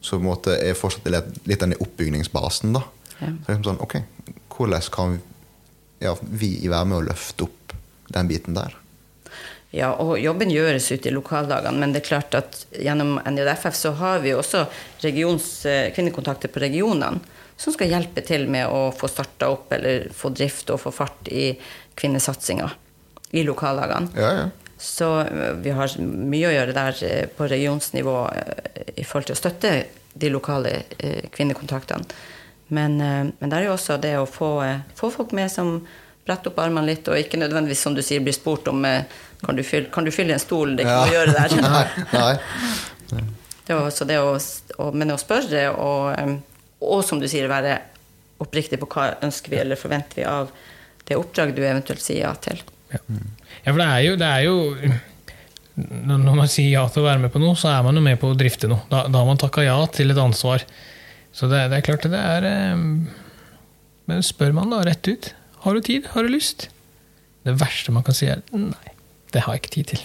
[0.00, 2.84] Så måte er fortsatt litt, den i oppbygningsbasen, da.
[3.18, 3.32] Ja.
[3.32, 3.96] Så liksom sånn, ok,
[4.54, 5.22] hvordan kan vi,
[6.06, 7.74] ja, vi være med å løfte opp
[8.14, 8.76] den biten der?
[9.74, 13.92] Ja, og jobben gjøres ute i lokallagene, men det er klart at gjennom NJFF så
[13.98, 14.62] har vi også
[15.02, 17.18] regions, eh, kvinnekontakter på regionene
[17.58, 21.28] som skal hjelpe til med å få starta opp eller få drift og få fart
[21.34, 21.50] i
[21.98, 22.70] kvinnesatsinga
[23.34, 24.14] i lokallagene.
[24.16, 24.48] Ja, ja.
[24.78, 29.34] Så eh, vi har mye å gjøre der eh, på regionsnivå eh, i forhold til
[29.34, 29.72] å støtte
[30.18, 30.70] de lokale
[31.34, 32.06] kvinnekontaktene.
[32.74, 34.48] Men, men det er jo også det å få,
[34.98, 35.76] få folk med som
[36.26, 39.62] bretter opp armene litt, og ikke nødvendigvis, som du sier, blir spurt om kan du,
[39.62, 40.74] fylle, kan du fylle en stol?
[40.74, 41.54] Det ikke noe å gjøre der.
[42.18, 42.32] Nei,
[43.14, 43.22] nei.
[43.62, 46.34] Det er også det å, å, men å spørre, og,
[46.80, 47.78] og som du sier, være
[48.42, 50.50] oppriktig på hva ønsker vi eller forventer vi av
[51.08, 52.60] det oppdraget du eventuelt sier ja til.
[52.92, 53.00] Ja.
[53.64, 54.54] ja, for det er jo, det er jo
[56.08, 58.18] Når man sier ja til å være med på noe, så er man jo med
[58.20, 58.82] på å drifte noe.
[58.90, 60.64] Da, da har man takka ja til et ansvar.
[61.32, 62.80] Så det, det er klart det er eh,
[64.08, 65.32] Men spør man da rett ut.
[65.62, 66.08] Har du tid?
[66.14, 66.68] Har du lyst?
[67.46, 68.94] Det verste man kan si, er nei.
[69.32, 70.04] Det har jeg ikke tid til.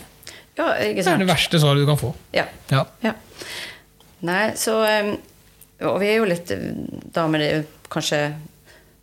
[0.59, 2.11] Ja, Det er det verste svaret du kan få.
[2.35, 2.45] Ja.
[2.69, 2.83] Ja.
[3.01, 3.15] Ja.
[4.23, 5.15] Nei, så em,
[5.89, 6.65] Og vi er jo litt eh,
[7.15, 7.63] damer er jo
[7.93, 8.23] kanskje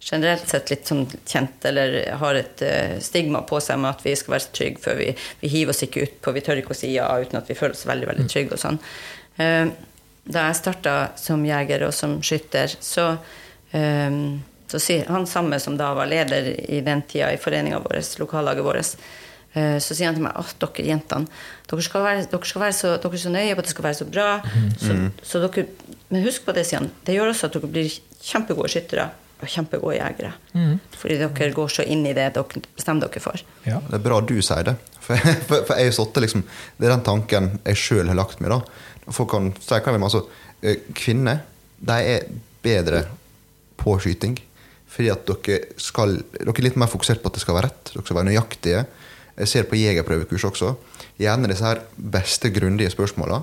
[0.01, 4.17] generelt sett litt sånn kjent, eller har et eh, stigma på seg med at vi
[4.17, 5.11] skal være trygge før vi,
[5.43, 6.35] vi hiver oss ikke utpå.
[6.37, 8.63] Vi tør ikke å si ja uten at vi føler oss veldig veldig trygge og
[8.65, 8.81] sånn.
[9.41, 13.07] Da jeg starta som jeger og som skytter, så
[14.71, 18.65] så sier han samme som da var leder i den tida i foreninga vår, lokallaget
[18.65, 18.93] vårt,
[19.53, 22.77] eh, så sier han til meg at dere jentene, dere skal, være, dere skal være
[22.77, 24.29] så, dere er så nøye på at det skal være så bra.
[24.83, 25.67] Så, så dere,
[26.11, 26.91] men husk på det, sier han.
[27.07, 29.09] Det gjør også at dere blir kjempegode skyttere
[29.41, 30.33] og kjempegode jegere.
[31.01, 33.45] Fordi dere går så inn i det dere bestemmer dere for.
[33.69, 33.81] Ja.
[33.87, 34.77] Det er bra du sier det.
[35.01, 35.17] For,
[35.49, 36.43] for, for jeg har satt det liksom
[36.77, 38.53] Det er den tanken jeg sjøl har lagt meg.
[38.53, 40.25] da Folk kan si hva de vil, altså,
[40.61, 41.41] eh, Kvinner
[41.81, 42.27] de er
[42.63, 43.05] bedre
[43.81, 44.37] på skyting.
[44.91, 47.95] Fordi at dere skal Dere er litt mer fokusert på at det skal være rett.
[47.95, 48.85] Dere skal være nøyaktige.
[49.41, 50.75] Jeg ser på jegerprøvekurs også.
[51.21, 53.41] Gjerne disse her beste, grundige spørsmåla.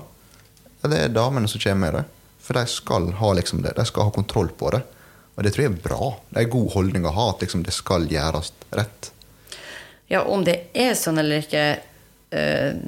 [0.84, 2.04] Det er damene som kommer med det.
[2.44, 3.74] For de skal ha liksom det.
[3.76, 4.82] De skal ha kontroll på det.
[5.36, 6.12] Og det tror jeg er bra.
[6.30, 9.10] Det er en god holdning å ha at liksom det skal gjøres rett.
[10.08, 11.64] Ja, om det er sånn eller ikke
[12.30, 12.78] eh,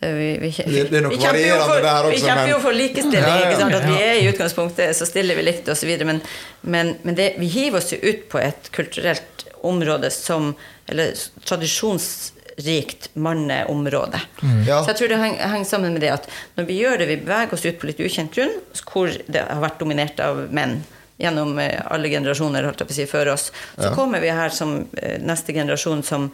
[0.00, 2.50] vi, vi, vi, det er nok vi kjemper jo varierende for, der også, Vi kjemper
[2.52, 3.72] jo for likestilling.
[3.78, 5.90] At vi er i utgangspunktet så stiller vi likt osv.
[6.06, 6.20] Men,
[6.62, 10.52] men, men det, vi hiver oss jo ut på et kulturelt område som
[10.88, 14.20] Eller tradisjonsrikt manneområde.
[14.66, 14.82] Ja.
[14.84, 16.28] Så jeg tror det henger, henger sammen med det at
[16.58, 18.54] når vi gjør det, vi beveger oss ut på litt ukjent grunn,
[18.92, 20.80] hvor det har vært dominert av menn
[21.18, 23.94] gjennom eh, alle generasjoner holdt jeg på å si, før oss, så Ja.
[23.94, 26.28] kommer vi her som eh, neste generasjon som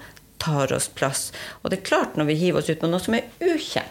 [0.44, 1.30] tar oss plass.
[1.62, 3.90] Og det er klart når vi hiver oss ut på noe som er ukjent,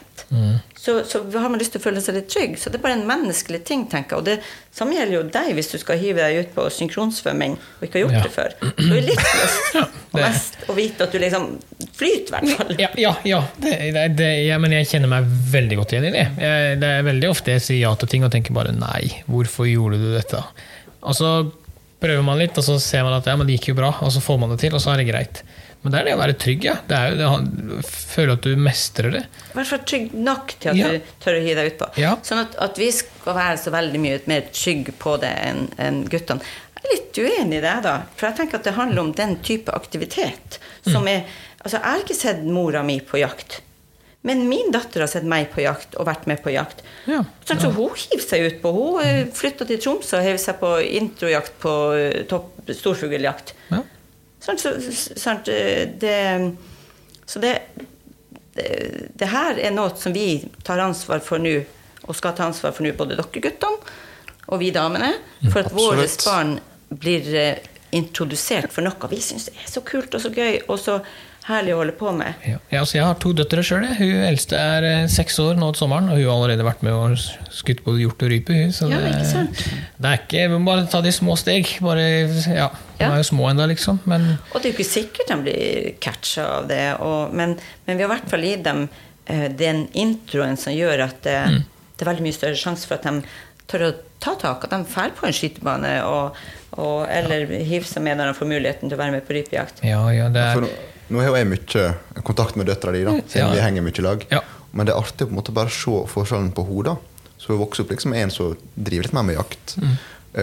[0.84, 2.56] så, så har man lyst til å føle seg litt trygg.
[2.60, 4.22] Så det er bare en menneskelig ting, tenker jeg.
[4.22, 7.86] Og det samme gjelder jo deg hvis du skal hive deg ut på synkronsvømming og
[7.88, 8.24] ikke har gjort Ja.
[8.26, 8.56] det før.
[8.78, 11.48] Du har litt lyst ja, det- mest å vite at du liksom
[11.98, 12.76] flyter, i hvert fall.
[12.82, 13.42] Ja, ja, ja.
[13.64, 13.74] Det,
[14.20, 14.30] det,
[14.62, 16.28] men jeg kjenner meg veldig godt igjen i det.
[16.42, 19.70] Jeg, det er veldig ofte jeg sier ja til ting og tenker bare nei, hvorfor
[19.70, 20.42] gjorde du dette?
[21.04, 21.34] Og så
[22.04, 24.12] prøver man litt, og så ser man at ja, men det gikk jo bra, og
[24.12, 25.44] så får man det til, og så er det greit.
[25.84, 26.74] Men det er det å være trygg, ja.
[26.88, 29.24] Det er jo det, føle at du mestrer det.
[29.52, 30.92] I hvert fall trygg nok til at Ja.
[30.94, 31.90] du tør å hive deg utpå.
[32.00, 32.14] Ja.
[32.24, 36.00] Sånn at, at vi skal være så veldig mye mer trygge på det enn en
[36.08, 36.40] guttene.
[36.80, 37.98] Jeg er litt uenig i det, da.
[38.16, 41.26] For jeg tenker at det handler om den type aktivitet som er
[41.64, 43.62] Altså, jeg har ikke sett mora mi på jakt.
[44.28, 46.82] Men min datter har sett meg på jakt og vært med på jakt.
[47.08, 47.22] Ja.
[47.48, 50.74] Sånn, så hun hiver seg ut på Hun flytta til Tromsø og hev seg på
[51.00, 53.54] introjakt på eh, topp storfugljakt.
[53.72, 53.80] Ja.
[54.44, 54.52] Så,
[55.52, 56.18] eh, det,
[57.26, 57.54] så det,
[58.54, 58.70] det,
[59.16, 61.62] det her er noe som vi tar ansvar for nå,
[62.04, 63.94] og skal ta ansvar for nå, både dere guttene
[64.52, 65.14] og vi damene,
[65.48, 66.58] for at våre barn
[66.92, 69.10] blir eh, introdusert for noe.
[69.10, 71.00] Vi syns er så kult og så gøy og så
[71.48, 72.34] herlig å holde på med.
[72.48, 73.84] Ja, ja, altså jeg har to døtre sjøl.
[73.98, 76.94] Hun eldste er eh, seks år nå til sommeren, og hun har allerede vært med
[76.96, 77.18] og
[77.54, 78.54] skutt både hjort og rype.
[78.62, 79.64] hun, Så Ja, det, ikke sant?
[80.00, 81.68] det er ikke vi må Bare ta de små steg.
[81.84, 82.06] Bare,
[82.48, 83.12] ja, De Ja.
[83.12, 84.00] er jo små ennå, liksom.
[84.06, 87.98] Men Og det er jo ikke sikkert de blir catcha av det, og, men, men
[87.98, 88.86] vi har i hvert fall gitt dem
[89.28, 91.40] eh, den introen som gjør at det,
[91.98, 93.24] det er veldig mye større sjanse for at de
[93.68, 96.36] tør å ta tak, at de drar på en skytebane og,
[96.78, 99.84] og, eller hiver seg med når de får muligheten til å være med på rypejakt.
[99.84, 100.70] ja, ja, det er nå,
[101.14, 103.52] nå har jo jeg mye kontakt med døtra di, da, siden Ja.
[103.54, 104.26] vi henger mye i lag.
[104.32, 104.42] Ja.
[104.74, 106.98] Men det er artig å på en måte bare se forskjellen på henne.
[107.38, 109.78] Så hun vokser opp liksom en som driver litt mer med jakt.
[109.78, 109.96] Mm.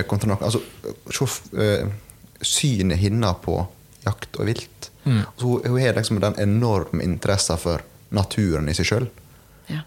[0.07, 0.61] kontra noe- altså,
[1.11, 1.27] se
[1.59, 1.89] uh,
[2.41, 3.57] synet hennes på
[4.05, 4.91] jakt og vilt.
[5.05, 7.83] Altså, hun, hun har liksom den enorme interessen for
[8.15, 9.09] naturen i seg sjøl.
[9.69, 9.83] Ja.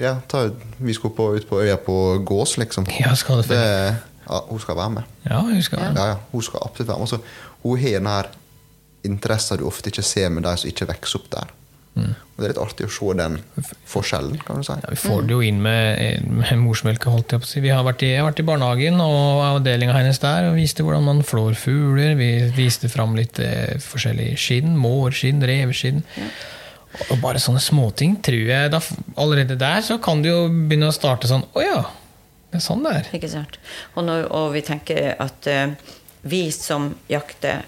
[0.00, 0.46] Ja, ta,
[0.80, 2.86] vi skulle på, ut på øya på gås, liksom.
[2.98, 3.96] Ja, skal det det
[4.30, 5.08] ja, hun skal være med.
[5.26, 5.90] Ja, jeg husker det.
[5.98, 7.08] Ja, ja, hun skal absolutt være med.
[7.08, 7.18] Altså,
[7.62, 8.28] hun har den her
[9.06, 11.56] interessen du ofte ikke ser med de som ikke vokser opp der.
[12.00, 13.34] Og Det er litt artig å se den
[13.90, 14.76] forskjellen, kan du si.
[14.78, 17.60] Ja, vi får det jo inn med, med morsmelka, holdt jeg på å si.
[17.64, 20.86] Vi har vært i, jeg har vært i barnehagen og avdelinga hennes der og viste
[20.86, 22.14] hvordan man flår fugler.
[22.16, 24.72] Vi viste fram litt eh, forskjellig skinn.
[24.80, 26.00] Mårskinn, reveskinn.
[27.10, 28.80] Og bare sånne småting tror jeg da,
[29.22, 31.84] Allerede der så kan du jo begynne å starte sånn Å ja,
[32.50, 33.12] det er sånn det er.
[33.14, 33.60] Ikke sant?
[33.94, 35.92] Og, når, og vi tenker at uh,
[36.26, 37.62] vi som jakter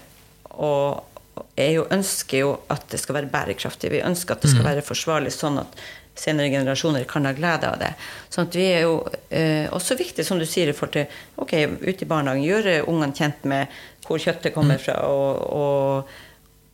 [0.59, 1.12] og
[1.57, 3.91] er jo, ønsker jo at det skal være bærekraftig.
[3.93, 5.77] Vi ønsker at det skal være forsvarlig, sånn at
[6.15, 7.91] senere generasjoner kan ha glede av det.
[8.29, 8.99] Sånn at vi er jo
[9.33, 11.07] eh, også viktig, som du sier, i forhold til
[11.41, 11.53] ok,
[11.87, 13.73] ute i barnehagen, gjøre ungene kjent med
[14.05, 16.13] hvor kjøttet kommer fra, og, og,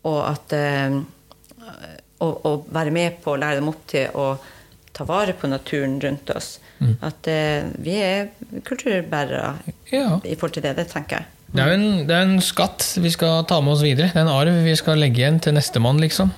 [0.10, 1.00] og at eh,
[2.20, 4.34] og, og være med på å lære dem opp til å
[4.92, 6.58] ta vare på naturen rundt oss.
[7.06, 8.30] At eh, vi er
[8.68, 9.54] kulturbærere
[9.92, 10.20] Ja.
[10.24, 10.76] i forhold til det.
[10.82, 11.26] Det tenker jeg.
[11.50, 14.12] Det er jo en, det er en skatt vi skal ta med oss videre.
[14.14, 16.30] Det er en arv vi skal legge igjen til nestemann, liksom.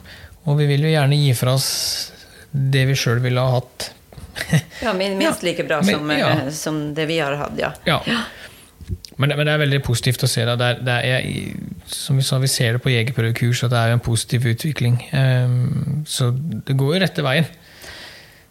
[0.48, 1.68] Og vi vil jo gjerne gi fra oss
[2.52, 3.90] det vi sjøl ville ha hatt.
[4.86, 6.30] Ja, min- Minst like bra Men- som, ja.
[6.46, 7.74] eh, som det vi har hatt, ja.
[7.86, 8.00] Ja.
[9.18, 10.56] Men, det- men det er veldig positivt å se det.
[10.58, 13.92] det, er, det er, som vi sa, vi ser det på jegerprøvekurs, at det er
[13.98, 14.98] en positiv utvikling.
[15.14, 17.46] Um, så det går jo rette veien.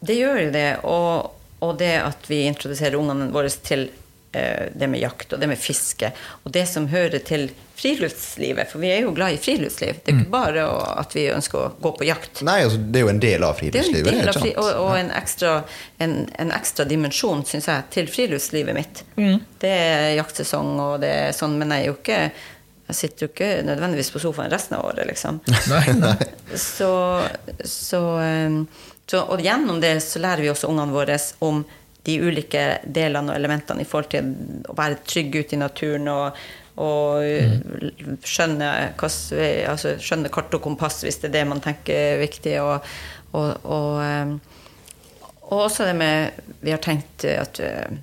[0.05, 0.69] Det gjør jo det.
[0.85, 1.33] Og,
[1.65, 3.89] og det at vi introduserer ungene våre til
[4.33, 6.13] det med jakt og det med fiske,
[6.45, 7.49] og det som hører til
[7.81, 8.69] friluftslivet.
[8.71, 10.01] For vi er jo glad i friluftsliv.
[10.05, 10.21] Det er Mm.
[10.21, 10.65] ikke bare
[11.01, 12.43] at vi ønsker å gå på jakt.
[12.47, 14.13] Nei, altså, det er jo en del av Det er en friluftslivet.
[14.21, 15.65] del av fri, og, og en, ekstra,
[15.99, 19.03] en, en ekstra dimensjon, syns jeg, til friluftslivet mitt.
[19.17, 22.23] Det er jaktsesong, og det er sånn, men jeg er jo ikke
[22.91, 25.41] jeg sitter jo ikke nødvendigvis på sofaen resten av året, liksom.
[25.71, 26.17] Nei, nei.
[26.59, 26.89] Så,
[27.65, 28.67] så, um,
[29.07, 31.17] så Og gjennom det så lærer vi også ungene våre
[31.47, 31.65] om
[32.07, 34.31] de ulike delene og elementene i forhold til
[34.71, 36.39] å være trygg ute i naturen og,
[36.81, 38.21] og mm.
[38.25, 42.57] skjønne, altså skjønne kart og kompass hvis det er det man tenker er viktig.
[42.65, 42.89] Og,
[43.37, 44.39] og, og, um,
[45.51, 47.99] og også det med Vi har tenkt at uh,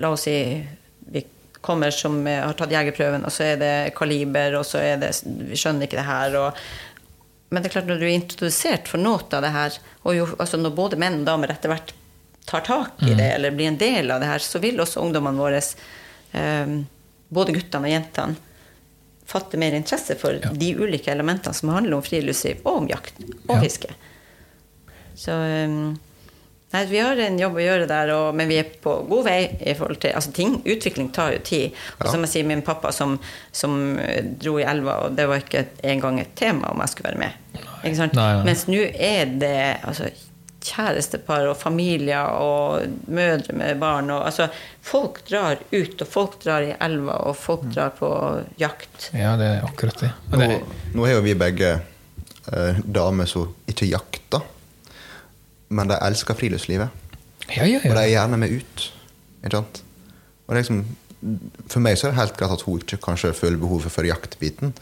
[0.00, 0.36] La oss si
[1.10, 1.24] vi
[1.60, 5.10] kommer som eh, har tatt jegerprøven, og så er det kaliber, og så er det
[5.50, 6.36] Vi skjønner ikke det her.
[6.40, 6.60] Og,
[7.50, 10.28] men det er klart, når du er introdusert for noe av det her, og jo,
[10.38, 11.92] altså når både menn og damer etter hvert
[12.46, 15.38] tar tak i det, eller blir en del av det her, så vil også ungdommene
[15.38, 15.60] våre,
[16.32, 16.72] eh,
[17.28, 18.36] både guttene og jentene,
[19.30, 23.14] fatte mer interesse for de ulike elementene som handler om friluftsliv, og om jakt
[23.46, 23.60] og Ja.
[23.62, 23.92] fiske.
[25.14, 25.32] Så
[25.66, 25.98] um,
[26.72, 29.40] Nei, vi har en jobb å gjøre der, og, men vi er på god vei.
[29.66, 31.72] i forhold til, altså ting, Utvikling tar jo tid.
[31.98, 33.16] Og som jeg sier, min pappa som,
[33.50, 37.10] som eh, dro i elva, og det var ikke engang et tema om jeg skulle
[37.10, 37.58] være med.
[37.82, 38.14] Ikke sant?
[38.14, 38.44] Nei, nei.
[38.46, 40.12] Mens nå er det altså,
[40.64, 44.10] kjærestepar og familier og mødre med barn.
[44.12, 44.48] Og, altså,
[44.84, 48.10] folk drar ut, og folk drar i elva, og folk drar på
[48.60, 49.10] jakt.
[49.16, 50.12] Ja, det er akkurat det.
[50.30, 50.60] Nå, det
[50.94, 54.44] nå har jo vi begge eh, damer som ikke jakter,
[55.70, 56.88] men de elsker friluftslivet.
[57.56, 58.88] ja, ja, Og de er gjerne med ut.
[59.40, 59.84] Ikke sant?
[60.46, 60.82] Og er liksom,
[61.70, 64.74] for meg så er det helt greit at hun ikke kanskje føler behovet for jaktbiten.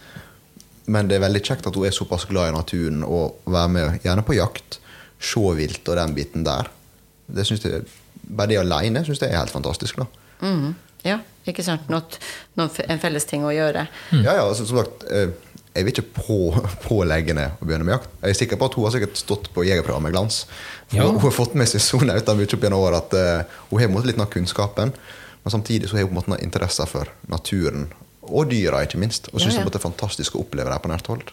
[0.89, 3.99] Men det er veldig kjekt at hun er såpass glad i naturen og være med
[4.07, 4.79] gjerne på jakt.
[5.21, 6.69] Se vilt og den biten der.
[7.27, 7.83] Det synes jeg,
[8.29, 9.97] bare det alene syns jeg er helt fantastisk.
[9.99, 10.07] da.
[10.45, 10.75] Mhm.
[11.07, 11.89] Ja, ikke sant?
[11.89, 12.16] Not,
[12.59, 13.85] not en felles ting å gjøre.
[14.12, 15.29] Ja, ja, altså, som sagt, eh,
[15.77, 16.39] jeg vil ikke på,
[16.89, 18.11] pålegge henne å begynne med jakt.
[18.23, 20.41] Jeg er sikker på at hun har sikkert stått på jegerprogrammet med glans.
[20.91, 21.05] Ja.
[21.07, 23.93] Hun har fått med seg så nauta mye opp gjennom året at eh, hun har
[23.95, 24.93] måttet litt av kunnskapen.
[25.45, 27.87] Men samtidig så har hun måttet interesser for naturen
[28.29, 29.31] og dyra, ikke minst.
[29.33, 29.64] Og Ja, syns ja.
[29.71, 31.31] det er fantastisk å oppleve det på nært hold.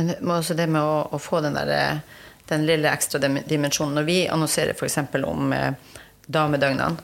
[0.00, 3.18] Men også det med å, å få den, der, eh, den lille ekstra
[3.48, 3.94] dimensjonen.
[3.98, 4.98] Når vi annonserer f.eks.
[5.24, 5.72] om eh,
[6.26, 6.96] damedøgnene,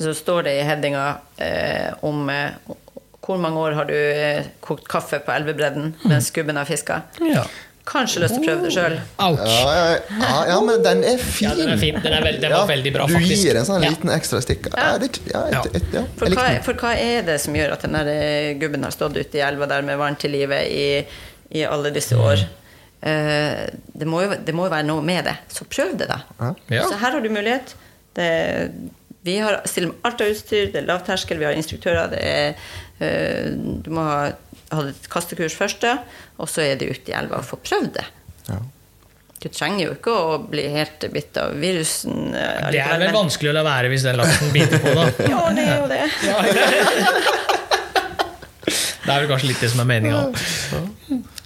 [0.00, 2.50] så står det i headinga eh, om eh,
[3.20, 7.02] hvor mange år har du eh, kokt kaffe på elvebredden mens gubben har fiska.
[7.32, 7.44] ja.
[7.90, 8.92] Kanskje lyst til å prøve det sjøl.
[9.18, 9.84] Ja, ja,
[10.20, 11.48] ja, ja, men den er fin!
[11.48, 11.96] Ja, den er fin.
[12.04, 13.32] Den, er veld, den var veldig bra, faktisk.
[13.40, 13.88] du gir en sånn Ja.
[13.90, 14.68] liten ekstra stikk.
[14.76, 15.62] Ja, det, ja, Ja.
[15.64, 18.84] et, et, ja, For, hva, for hva er det som gjør at den eh, gubben
[18.86, 20.84] har stått ute i elva der med vann til livet i,
[21.58, 22.44] i alle disse år?
[23.02, 25.36] Eh, det, må jo, det må jo være noe med det.
[25.52, 26.20] Så prøv det, da.
[26.68, 26.82] Ja.
[26.88, 27.74] Så her har du mulighet.
[28.16, 28.26] Det,
[29.24, 32.10] vi har stiller med alt av utstyr, det er lavterskel, vi har instruktører.
[32.12, 32.66] Det er,
[33.04, 33.50] eh,
[33.84, 34.20] du må ha
[34.70, 35.84] hatt et kastekurs først,
[36.40, 38.06] og så er det ute i elva og få prøvd det.
[38.50, 38.60] Ja.
[39.40, 42.34] Du trenger jo ikke å bli helt bitt av virusen.
[42.36, 45.06] eh, Det er vel vanskelig å la være hvis den laksen biter på, da.
[45.32, 46.02] Ja, det er jo det.
[49.04, 50.22] Det er vel kanskje litt det som er meninga.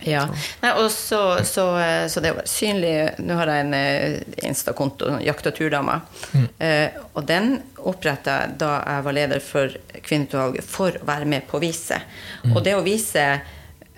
[0.05, 0.25] Ja.
[0.61, 1.65] Nei, og så, så,
[2.13, 2.93] så det var synlig
[3.25, 6.01] Nå har jeg en eh, Insta-konto, Jakt- og turdama.
[6.59, 11.47] Eh, og den oppretta jeg da jeg var leder for Kvinneutvalget, for å være med
[11.49, 12.01] på å vise.
[12.53, 13.25] Og det å vise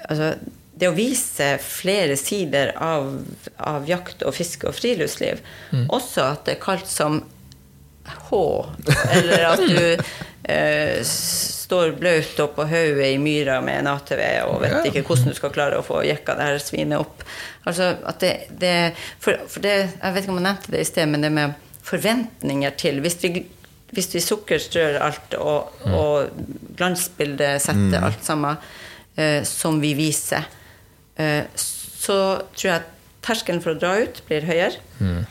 [0.06, 0.34] altså,
[0.76, 3.08] det å vise flere sider av,
[3.64, 5.40] av jakt og fiske og friluftsliv,
[5.88, 7.22] også at det er kalt som
[8.28, 8.38] H,
[9.10, 10.04] eller at du
[10.48, 14.82] eh, står blaut oppå hodet i myra med en ATV og vet Ja.
[14.86, 17.24] ikke hvordan du skal klare å få jekka det her svinet opp.
[17.66, 18.32] Altså at det,
[18.62, 18.74] det
[19.18, 21.54] for, for det Jeg vet ikke om jeg nevnte det i sted, men det med
[21.86, 23.44] forventninger til Hvis vi,
[23.94, 26.30] hvis vi sukkerstrør alt og, og
[26.78, 28.56] glansbildet setter alt sammen
[29.16, 30.46] eh, som vi viser,
[31.16, 32.16] eh, så
[32.54, 32.92] tror jeg at
[33.26, 34.78] terskelen for å dra ut blir høyere.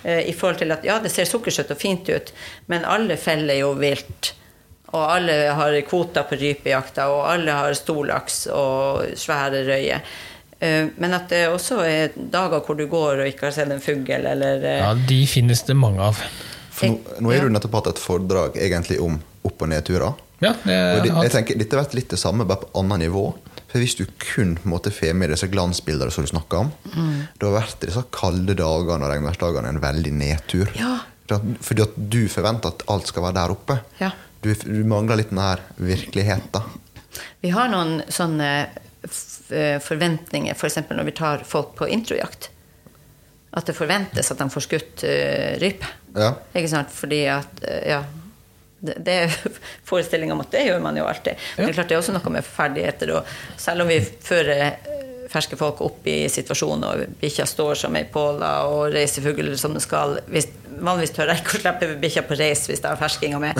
[0.03, 2.32] Eh, I forhold til at ja, det ser sukkersøtt og fint ut,
[2.72, 4.34] men alle feller jo vilt.
[4.94, 10.02] Og alle har kvoter på rypejakta, og alle har storlaks og svære røyer.
[10.60, 13.82] Eh, Men at det også er dager hvor du går og ikke har sett en
[13.84, 16.22] fugl, eller eh, Ja, de finnes det mange av.
[16.76, 20.16] For nå, nå er du nettopp hatt et foredrag egentlig om opp- og nedturer.
[20.44, 23.30] Ja, det Og jeg tenker, Dette har vært litt det samme, bare på annet nivå.
[23.72, 26.72] For Hvis du kun måtte får med disse glansbildene som du snakker om,
[27.40, 30.72] da har vært disse kalde dagene og regnværsdagene en veldig nedtur.
[30.80, 30.98] Ja.
[31.28, 33.80] For at du forventer at alt skal være der oppe.
[34.00, 34.12] Ja.
[34.46, 36.82] Du, du mangler litt den her virkeligheten.
[37.41, 40.78] Vi har noen sånne eh, forventninger, f.eks.
[40.86, 42.52] For når vi tar folk på introjakt.
[43.56, 45.89] At det forventes at de får skutt uh, rype.
[46.14, 46.34] Ja.
[46.52, 46.93] Ikke sant?
[46.93, 48.04] Fordi at eh, Ja.
[48.86, 49.36] Det, det er
[49.89, 51.39] forestillinga om at det gjør man jo alltid.
[51.56, 53.14] Men det er klart det er også noe med ferdigheter.
[53.18, 54.76] Og selv om vi fører
[55.32, 59.76] ferske folk opp i situasjonen, og bikkja står som ei påle og reiser fugler som
[59.76, 62.97] den skal hvis, Vanligvis tør jeg ikke å slippe bikkja på reis hvis jeg har
[62.99, 63.59] ferskinga med.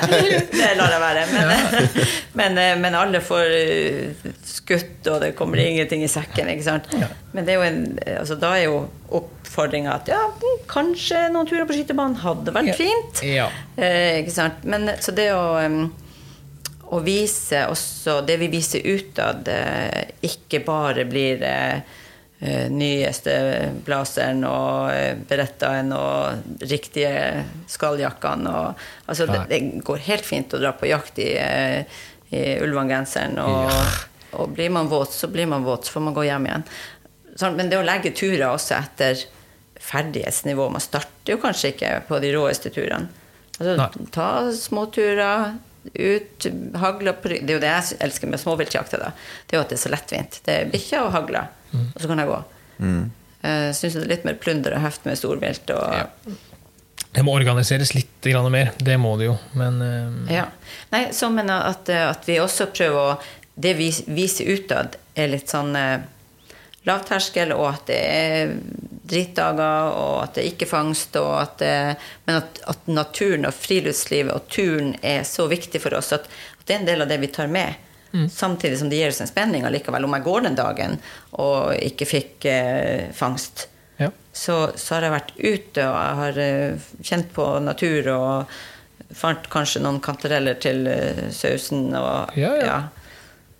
[0.54, 1.24] det lar jeg være.
[1.34, 1.88] Men,
[2.40, 6.48] men, eh, men alle får eh, skutt, og det kommer ingenting i sekken.
[6.54, 6.88] Ikke sant?
[7.34, 7.82] Men det er jo en,
[8.14, 8.78] altså, da er jo
[9.20, 10.22] oppfordringa at ja,
[10.70, 13.20] kanskje noen turer på skytebanen hadde vært fint.
[13.76, 14.64] Eh, ikke sant?
[14.64, 15.44] Men så det å,
[16.92, 21.80] å vise også Det vi viser utad, eh, ikke bare blir eh,
[22.40, 23.34] eh, nyeste
[23.86, 30.72] blazeren og berettaen og riktige skalljakkene og Altså, det, det går helt fint å dra
[30.76, 31.30] på jakt i,
[32.32, 33.72] i Ulvang-genseren, og,
[34.40, 36.64] og blir man våt, så blir man våt, så får man gå hjem igjen.
[37.36, 39.26] Sånn, men det å legge turer også etter
[39.84, 43.10] ferdighetsnivå Man starter jo kanskje ikke på de råeste turene.
[43.58, 44.08] Altså, Nei.
[44.14, 45.54] ta småturer,
[45.92, 46.46] ut,
[46.80, 47.12] hagle.
[47.22, 49.00] Det er jo det jeg elsker med småviltjakta.
[49.00, 49.12] da.
[49.46, 50.40] Det er jo at det er så lettvint.
[50.46, 52.40] Det er bikkja og hagla, og så kan jeg gå.
[53.44, 55.70] Jeg syns det er litt mer plunder og heft med storvilt.
[55.74, 56.08] Og, Ja.
[57.14, 58.72] Det må organiseres litt grann mer.
[58.78, 59.36] Det må det jo.
[59.54, 60.32] Men uh...
[60.32, 60.48] Ja.
[60.90, 63.18] Nei, så men at, at vi også prøver å
[63.54, 66.02] Det vi viser utad, er litt sånn uh,
[66.88, 68.56] lavterskel, og at det er
[69.04, 71.72] drittdager, og at det er ikke fangst, og at det,
[72.24, 76.28] men at, at naturen og friluftslivet og turen er så viktig for oss at,
[76.60, 77.80] at det er en del av det vi tar med.
[78.30, 80.04] Samtidig som det gir oss en spenning allikevel.
[80.06, 80.92] Om jeg går den dagen
[81.42, 83.66] og ikke fikk eh, fangst,
[83.98, 84.12] ja.
[84.30, 88.54] så, så har jeg vært ute og jeg har eh, kjent på natur og
[89.14, 91.88] fant kanskje noen kantareller til eh, sausen.
[91.98, 92.78] Og, Ja, ja.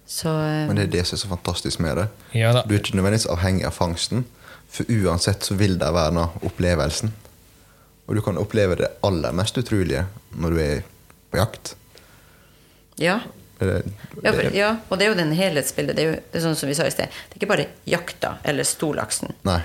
[0.07, 2.09] Så eh, Men det er det som er så fantastisk med det.
[2.37, 2.53] Ja.
[2.63, 4.27] Du er ikke nødvendigvis avhengig av fangsten,
[4.75, 7.13] for uansett så vil det være noe opplevelsen.
[8.09, 10.05] Og du kan oppleve det aller mest utrolige
[10.37, 10.83] når du er
[11.31, 11.75] på jakt.
[13.01, 13.21] ja.
[13.59, 13.83] Det,
[14.23, 15.95] Ja, for, ja, og det er jo den helhetsbildet.
[15.97, 17.07] Det er jo det er sånn som vi sa i sted.
[17.31, 19.31] Det er ikke bare jakta eller storlaksen.
[19.47, 19.61] nei.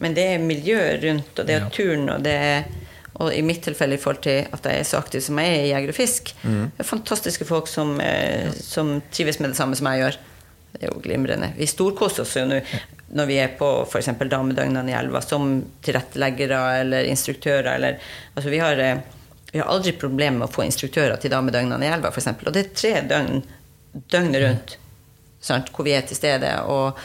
[0.00, 1.68] Men det er miljøet rundt, og det er Ja.
[1.74, 2.64] turen, og det er
[3.20, 5.64] og i mitt tilfelle i forhold til at jeg er så aktiv som jeg er
[5.64, 6.32] i Jeger og Fisk.
[6.42, 10.16] Det er fantastiske folk som, eh, som trives med det samme som jeg gjør.
[10.74, 11.52] Det er jo glimrende.
[11.56, 12.60] Vi storkoser oss jo nå
[13.14, 14.08] når vi er på f.eks.
[14.18, 15.52] damedøgnene i elva som
[15.84, 17.76] tilretteleggere eller instruktører.
[17.76, 18.00] Eller,
[18.34, 19.02] altså vi, har, eh,
[19.52, 22.32] vi har aldri problemer med å få instruktører til damedøgnene i elva, f.eks.
[22.34, 23.44] Og det er tre døgn
[24.10, 24.74] døgnet rundt
[25.44, 25.70] sant?
[25.74, 26.98] hvor vi er til stede og,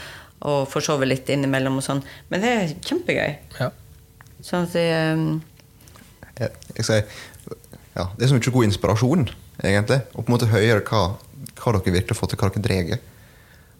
[0.47, 2.01] og får sove litt innimellom og sånn.
[2.31, 3.37] Men det er kjempegøy.
[3.59, 3.69] ja.
[4.39, 5.41] Sånn at det, um,
[6.39, 7.15] Jeg, jeg sier,
[7.97, 9.25] ja, det er så mye god inspirasjon,
[9.59, 9.97] egentlig.
[10.13, 11.01] Og på en måte høre hva,
[11.59, 13.01] hva dere virkelig har fått til, hva dere dreier.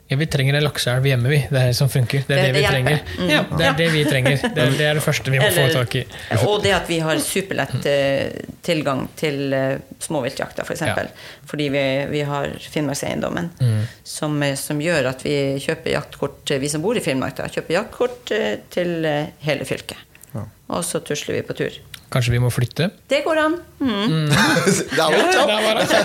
[0.10, 1.38] Ja, vi trenger en lakseelv hjemme, vi.
[1.52, 2.24] Det er det som funker.
[2.26, 3.02] Det er det, vi trenger.
[3.20, 3.28] Mm.
[3.30, 4.40] Ja, det er det vi trenger.
[4.42, 6.02] Det er det, er det første vi må få tak i.
[6.48, 10.82] Og det at vi har superlett eh, tilgang til eh, småviltjakta, f.eks.
[10.82, 10.96] For Ja.
[10.96, 11.12] eksempel.
[11.52, 11.84] Fordi vi,
[12.16, 13.84] vi har Finnmarkseiendommen, Mm.
[14.04, 17.78] som, eh, som gjør at vi kjøper jaktkort, vi som bor i Finnmark, da, kjøper
[17.78, 18.34] jaktkort
[18.74, 19.08] til
[19.46, 20.02] hele fylket.
[20.34, 20.48] Ja.
[20.74, 21.78] Og så tusler vi på tur.
[22.10, 22.88] Kanskje vi må flytte?
[23.12, 23.56] Det går an.
[23.80, 24.30] Mm.
[24.96, 26.00] Det er det.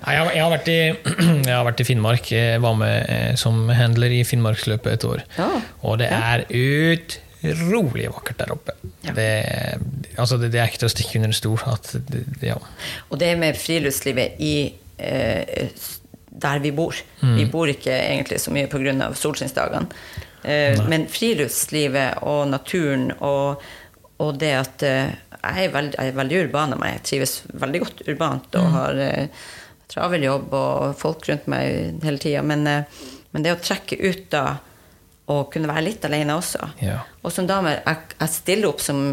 [0.00, 0.78] Nei, jeg, har- vært i,
[1.48, 2.30] jeg har vært i Finnmark.
[2.32, 5.24] Jeg var med eh, som handler i Finnmarksløpet et år.
[5.38, 5.48] Ja.
[5.82, 8.76] Og det er utrolig vakkert der oppe.
[9.06, 9.14] Ja.
[9.16, 9.28] Det,
[10.20, 11.58] altså det, det er ikke til å stikke under en stol.
[11.74, 12.58] At det, det, ja.
[13.10, 14.54] Og det med friluftslivet i
[14.98, 15.68] eh,
[16.40, 16.96] der vi bor.
[17.20, 19.10] Vi bor ikke egentlig så mye pga.
[19.18, 19.90] solskinnsdagene.
[20.40, 23.60] Eh, men friluftslivet og naturen og,
[24.20, 26.98] og det at eh, jeg, er veld, jeg er veldig urban av meg.
[26.98, 29.46] Jeg trives veldig godt urbant og har eh,
[29.90, 32.42] travel jobb og folk rundt meg hele tida.
[32.46, 34.44] Men, eh, men det å trekke ut da
[35.30, 36.72] og kunne være litt alene også.
[36.82, 37.00] Ja.
[37.22, 39.04] Og som dame, jeg, jeg stiller opp som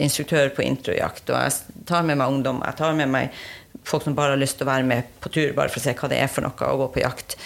[0.00, 3.42] instruktør på introjakt, og jeg tar med meg ungdom, jeg tar med meg
[3.88, 5.94] folk som bare har lyst til å være med på tur, bare for å se
[5.98, 7.36] hva det er for noe å gå på jakt.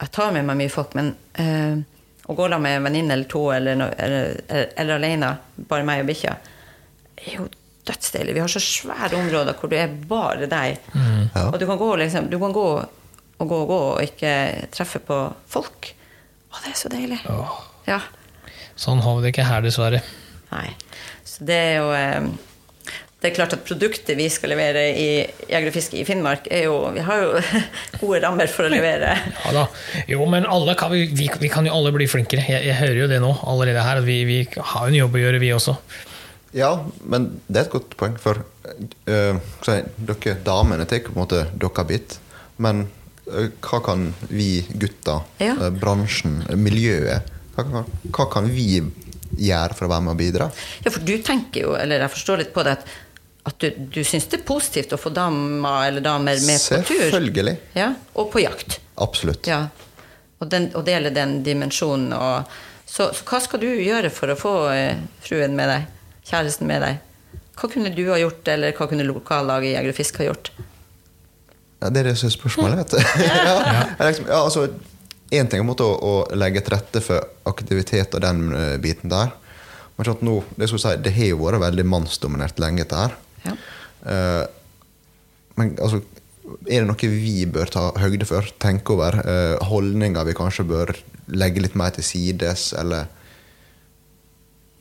[0.00, 1.82] Jeg tar med meg mye folk, men eh,
[2.24, 5.34] å gå da med en venninne eller to, eller, no, eller, eller, alene,
[5.68, 6.34] bare meg og bikkja,
[7.20, 7.48] er jo
[7.84, 8.34] dødsdeilig.
[8.36, 10.78] Vi har så svære områder hvor du er bare deg.
[10.94, 11.48] Ja.
[11.50, 12.68] Og du kan gå, liksom, du kan gå
[13.34, 14.32] og gå og gå og ikke
[14.72, 15.18] treffe på
[15.50, 15.90] folk.
[16.48, 17.20] Å, det er så deilig.
[17.28, 17.56] Åh.
[17.90, 18.00] Ja.
[18.80, 20.00] Sånn har vi det ikke her, dessverre.
[20.52, 20.68] Nei.
[21.26, 22.28] Så det er jo eh,
[23.24, 25.04] Det er klart at produktet vi skal levere i
[25.48, 27.30] Jeger og Fiske i Finnmark, er jo Vi har jo
[28.02, 29.14] gode rammer for å levere.
[29.46, 29.62] Ja da.
[30.10, 32.44] Jo, men alle kan, vi, vi, vi kan jo alle bli flinkere.
[32.52, 34.02] Jeg, jeg hører jo det nå allerede her.
[34.02, 35.78] at Vi, vi har jo en jobb å gjøre, vi også.
[36.54, 36.74] Ja,
[37.08, 41.88] men det er et godt poeng, for uh, dere damene tar på en måte deres
[41.88, 42.18] bit.
[42.60, 42.84] Men
[43.30, 45.56] uh, hva kan vi gutter, Ja.
[45.64, 48.82] uh, bransjen, miljøet hva kan, hva kan vi
[49.38, 50.48] gjøre for å være med og bidra?
[50.84, 52.94] Ja, for du tenker jo, eller jeg forstår litt på det, at,
[53.44, 57.02] at du, du syns det er positivt å få damer eller damer med på tur.
[57.02, 57.56] Selvfølgelig.
[57.76, 58.78] Ja, og på jakt.
[59.04, 59.44] Absolutt.
[59.50, 59.66] Ja.
[60.40, 62.14] Og, den, og dele den dimensjonen.
[62.16, 62.54] Og,
[62.88, 65.90] så, så hva skal du gjøre for å få eh, fruen med deg?
[66.24, 67.02] Kjæresten med deg?
[67.54, 70.50] Hva kunne du ha gjort, eller hva kunne lokallaget i Jeger og Fisk ha gjort?
[71.84, 73.22] Ja, det er det som er spørsmålet, vet du.
[73.28, 73.54] ja.
[74.00, 74.66] Ja, liksom, ja, altså,
[75.36, 79.36] en ting er å, å legge til rette for aktivitet og den eh, biten der.
[79.94, 83.04] Men sånn at nå, det, skal si, det har jo vært veldig mannsdominert lenge, dette
[83.04, 83.20] her.
[83.44, 83.56] Ja.
[84.10, 84.44] Eh,
[85.54, 86.02] men altså,
[86.68, 88.46] er det noe vi bør ta høyde for?
[88.60, 89.16] Tenke over?
[89.24, 90.92] Uh, holdninger vi kanskje bør
[91.32, 92.72] legge litt mer til sides?
[92.76, 93.06] Eller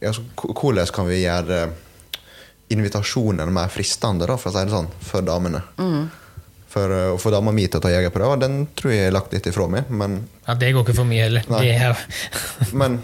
[0.03, 1.61] ja, altså, Hvordan kan vi gjøre
[2.74, 5.61] invitasjonen mer fristende, da, for å si det sånn, for damene?
[6.74, 9.34] For eh, å få dama mi til å ta jegerprøver, den tror jeg er lagt
[9.36, 9.91] litt ifra meg.
[9.93, 11.45] Men, Ja, Det går ikke for mye heller.
[11.53, 11.61] Nei.
[11.68, 12.05] Det er,
[12.82, 12.97] men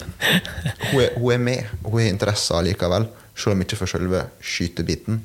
[0.89, 3.07] hun, er, hun er med, og hun har interesser likevel.
[3.39, 5.21] Selv om ikke for selve skytebiten.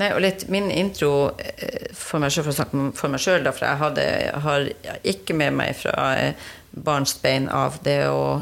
[0.00, 3.46] Nei, og litt min intro eh, for meg sjøl, for å snakke for meg sjøl,
[3.52, 4.06] for jeg hadde,
[4.46, 4.68] har
[5.06, 8.40] ikke med meg fra eh, barnsbein av det å,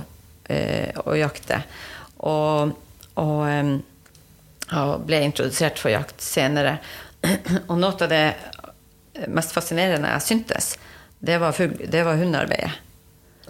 [0.48, 1.60] eh, å jakte.
[2.24, 2.72] Og,
[3.20, 3.82] og
[4.72, 6.78] og ble introdusert for jakt senere.
[7.70, 8.24] Og noe av det
[9.28, 10.72] mest fascinerende jeg syntes,
[11.22, 12.72] det var, fugl, det var hundearbeidet.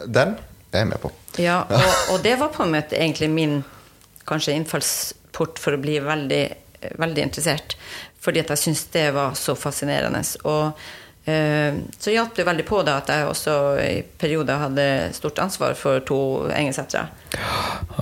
[0.03, 0.35] Den
[0.73, 1.13] er jeg med på.
[1.41, 3.61] Ja, og, og det var på en måte egentlig min
[4.29, 6.43] kanskje innfallsport for å bli veldig,
[6.99, 7.77] veldig interessert.
[8.23, 10.21] Fordi at jeg syntes det var så fascinerende.
[10.47, 10.79] Og
[11.31, 15.75] eh, så hjalp det veldig på da at jeg også i perioder hadde stort ansvar
[15.79, 16.19] for to
[16.55, 17.09] engelsettere.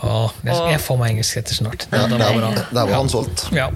[0.00, 1.86] Å, jeg, jeg får meg engelsk etter snart.
[1.92, 3.46] Ja, Det der, var der var han solgt.
[3.56, 3.70] Ja.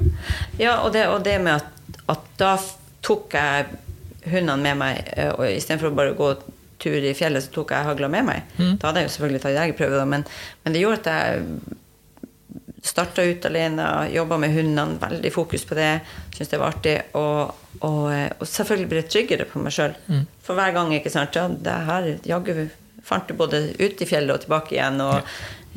[0.61, 2.57] Ja, og det, og det med at, at da
[3.05, 3.73] tok jeg
[4.33, 6.31] hundene med meg, eh, og istedenfor å bare gå
[6.85, 8.49] tur i fjellet, så tok jeg hagla med meg.
[8.81, 10.25] Da hadde jeg jo selvfølgelig tatt jegerprøve, men,
[10.65, 11.79] men det gjorde at jeg
[12.85, 15.91] starta ut alene, jobba med hundene, veldig fokus på det,
[16.35, 16.95] Syns det var artig.
[17.17, 19.95] Og, og, eh, og selvfølgelig ble jeg tryggere på meg sjøl.
[20.45, 22.67] For hver gang, ikke sant, ja, det her jaggu
[23.05, 25.29] fant du både ut i fjellet og tilbake igjen, og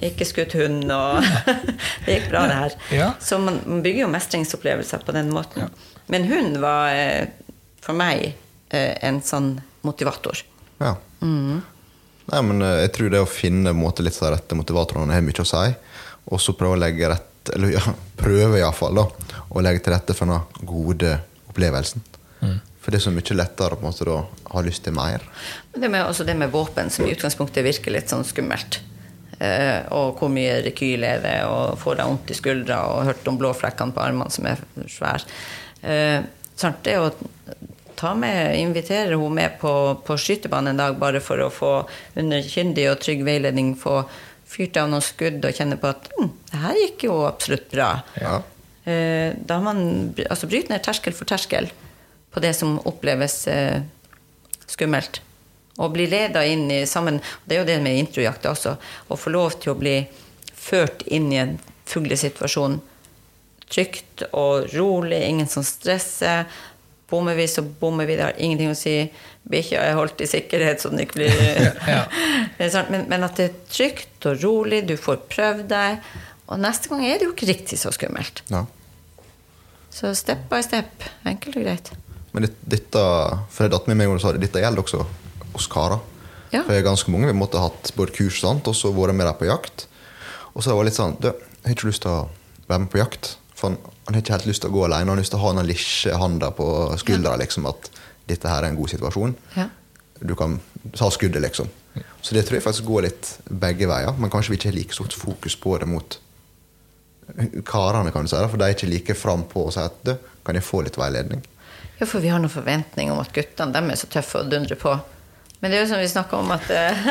[0.07, 1.23] ikke skutt hund, og
[2.05, 2.75] det gikk bra, det her.
[2.95, 3.07] Ja.
[3.23, 5.71] Så man, man bygger jo mestringsopplevelser på den måten.
[6.11, 7.31] Men hund var eh,
[7.83, 9.55] for meg eh, en sånn
[9.87, 10.43] motivator.
[10.81, 10.95] Ja.
[12.27, 15.43] Nei, men jeg tror det å finne måte, litt av de rette motivatorene har mye
[15.43, 15.67] å si.
[16.27, 17.83] Og så prøve å legge rett, eller ja,
[18.19, 19.07] prøve iallfall, da,
[19.49, 21.15] å legge til rette for den gode
[21.49, 22.03] opplevelsen.
[22.87, 25.23] For det er så mye lettere på en måte, da, å ha lyst til mer.
[25.75, 28.79] Det med, også det med våpen, som i utgangspunktet virker litt sånn skummelt.
[29.43, 33.27] Eh, og hvor mye rekyl er det, og får deg vondt i skuldra, og hørt
[33.27, 35.35] om blåflekkene på armene som er svære.
[35.83, 36.21] Eh,
[36.55, 37.11] sant, det å
[37.97, 39.73] ta med, invitere henne med på,
[40.07, 41.73] på skytebanen en dag, bare for å få
[42.15, 43.99] underkyndig og trygg veiledning få
[44.57, 47.91] fyrt av noen skudd og kjenne på at hm, det her gikk jo absolutt bra.
[48.17, 48.39] Ja.
[48.87, 51.69] Eh, da har man altså bryter ned terskel for terskel
[52.33, 53.81] på det som oppleves eh,
[54.65, 55.21] skummelt.
[55.77, 58.73] Og bli leda inn i sammen Det er jo det med introjakta også.
[58.81, 59.99] Å få lov til å bli
[60.57, 62.79] ført inn i en fuglesituasjon
[63.67, 66.47] trygt og rolig, ingen som stresser.
[67.07, 68.17] Bommer vi, så bommer vi.
[68.19, 68.95] Det har ingenting å si.
[69.47, 71.37] Bikkja er holdt i sikkerhet, så den ikke blir
[71.93, 72.01] Ja.
[72.91, 76.01] Men, men at det er trygt og rolig, du får prøvd deg.
[76.47, 78.43] Og neste gang er det jo ikke riktig så skummelt.
[78.51, 78.65] Ja.
[79.93, 81.07] Så step by step.
[81.27, 81.93] Enkelt og greit.
[82.35, 83.01] Men dette
[83.49, 85.05] for jeg datt med meg når du sa det, dette gjelder også
[85.57, 86.03] oss karer.
[86.51, 86.61] Ja.
[86.61, 89.17] For jeg er ganske mange vi måtte ha hatt både kurs sant, og så vært
[89.17, 89.87] med dem på jakt.
[90.53, 92.27] Og så var det litt sånn du, Jeg har ikke lyst til å
[92.69, 93.33] være med på jakt.
[93.57, 93.75] For
[94.07, 95.03] han, har ikke helt lyst til å gå alene.
[95.03, 96.67] Han har lyst til å ha den lille handa på
[97.01, 97.33] skuldra.
[97.41, 97.89] Liksom, at
[98.29, 99.33] dette her er en god situasjon.
[99.57, 99.65] Ja.
[100.23, 100.55] Du kan
[100.95, 101.67] ta skuddet, liksom.
[102.21, 104.15] Så det tror jeg faktisk går litt begge veier.
[104.15, 106.17] Men kanskje vi ikke har like stort fokus på det mot
[107.67, 108.39] karene, kan du si.
[108.39, 110.15] For de er ikke like frampå og sier at du,
[110.47, 111.43] kan jeg få litt veiledning?
[111.97, 114.79] Ja, for vi har noen forventning om at guttene dem er så tøffe og dundrer
[114.79, 114.95] på.
[115.59, 117.07] Men det er jo som vi snakker om at eh,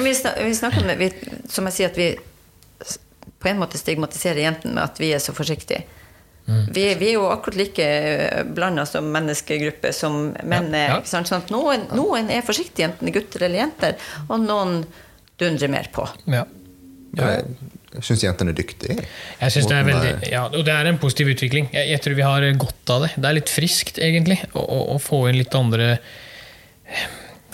[0.06, 1.10] vi, snakker om det, vi,
[1.52, 2.14] Som jeg sier, at vi
[3.44, 5.84] på en måte stigmatisere jentene med at vi er så forsiktige.
[6.44, 7.84] Vi, vi er jo akkurat like
[8.52, 10.90] blanda som menneskegruppe som menn er.
[10.90, 10.98] ja.
[11.08, 13.94] Sånn at noen, noen er forsiktige, enten er gutter eller jenter,
[14.26, 14.82] og noen
[15.40, 16.04] dundrer mer på.
[16.28, 16.42] Ja.
[17.16, 17.46] Jeg,
[17.94, 18.98] jeg syns jentene er dyktige.
[19.40, 21.70] Jeg synes det er veldig, ja, og det er en positiv utvikling.
[21.72, 23.12] Jeg, jeg tror vi har godt av det.
[23.16, 27.04] Det er litt friskt, egentlig, å, å, å få inn litt andre eh,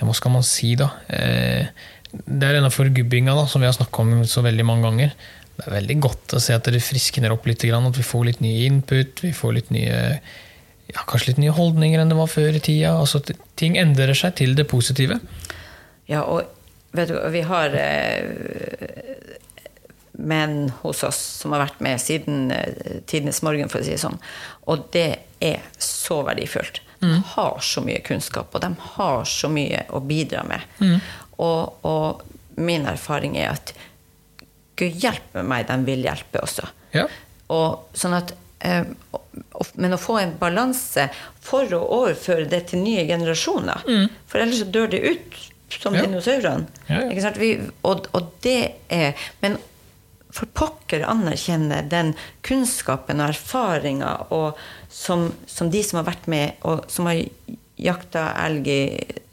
[0.01, 0.91] Hva skal man si, da?
[1.13, 1.69] Eh,
[2.11, 5.13] Det er denne forgubbinga da, som vi har snakka om så veldig mange ganger.
[5.61, 8.41] Det er veldig godt å se at det friskner opp litt, at vi får litt
[8.45, 9.21] nye input.
[9.25, 9.99] Vi får litt nye
[10.91, 12.97] ja, kanskje litt nye holdninger enn det var før i tida.
[12.99, 13.21] Altså,
[13.61, 15.21] ting endrer seg til det positive.
[16.11, 16.49] Ja, og
[16.97, 18.25] vet du, vi har eh,
[20.19, 24.03] menn hos oss som har vært med siden eh, tidenes morgen, for å si det
[24.03, 24.19] sånn.
[24.73, 25.09] Og det
[25.45, 26.83] er så verdifullt.
[27.01, 30.67] De har så mye kunnskap, og de har så mye å bidra med.
[31.41, 33.73] Og, og min erfaring er at
[34.81, 36.67] Gud hjelpe meg, de vil hjelpe også.
[36.97, 37.07] Ja.
[37.53, 38.33] Og sånn at,
[38.65, 38.85] eh,
[39.77, 41.09] men å få en balanse
[41.45, 43.85] for å overføre det til nye generasjoner.
[44.31, 46.03] For ellers så dør det ut som Ja.
[46.03, 46.67] dinosaurene.
[46.89, 47.31] Ja?
[47.39, 47.51] Vi,
[47.87, 49.59] og, og det er Men
[50.31, 52.13] for pokker anerkjenne den
[52.47, 54.13] kunnskapen og erfaringa
[54.89, 57.19] som, som de som har vært med, og som har
[57.81, 58.83] jakta elg i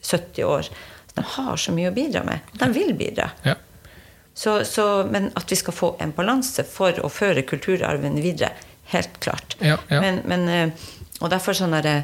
[0.02, 0.70] 70 år
[1.18, 2.40] De har så mye å bidra med.
[2.54, 3.32] De vil bidra.
[3.46, 3.56] Ja.
[4.38, 8.52] Så, så, men at vi skal få en balanse for å føre kulturarven videre,
[8.94, 9.56] helt klart.
[9.58, 10.02] Ja, ja.
[10.04, 11.96] Men, men, eh, og derfor sånn det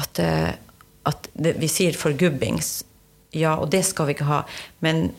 [0.00, 0.54] at, eh,
[1.04, 2.78] at det, vi sier forgubbings.
[3.36, 4.40] Ja, og det skal vi ikke ha.
[4.80, 5.10] Men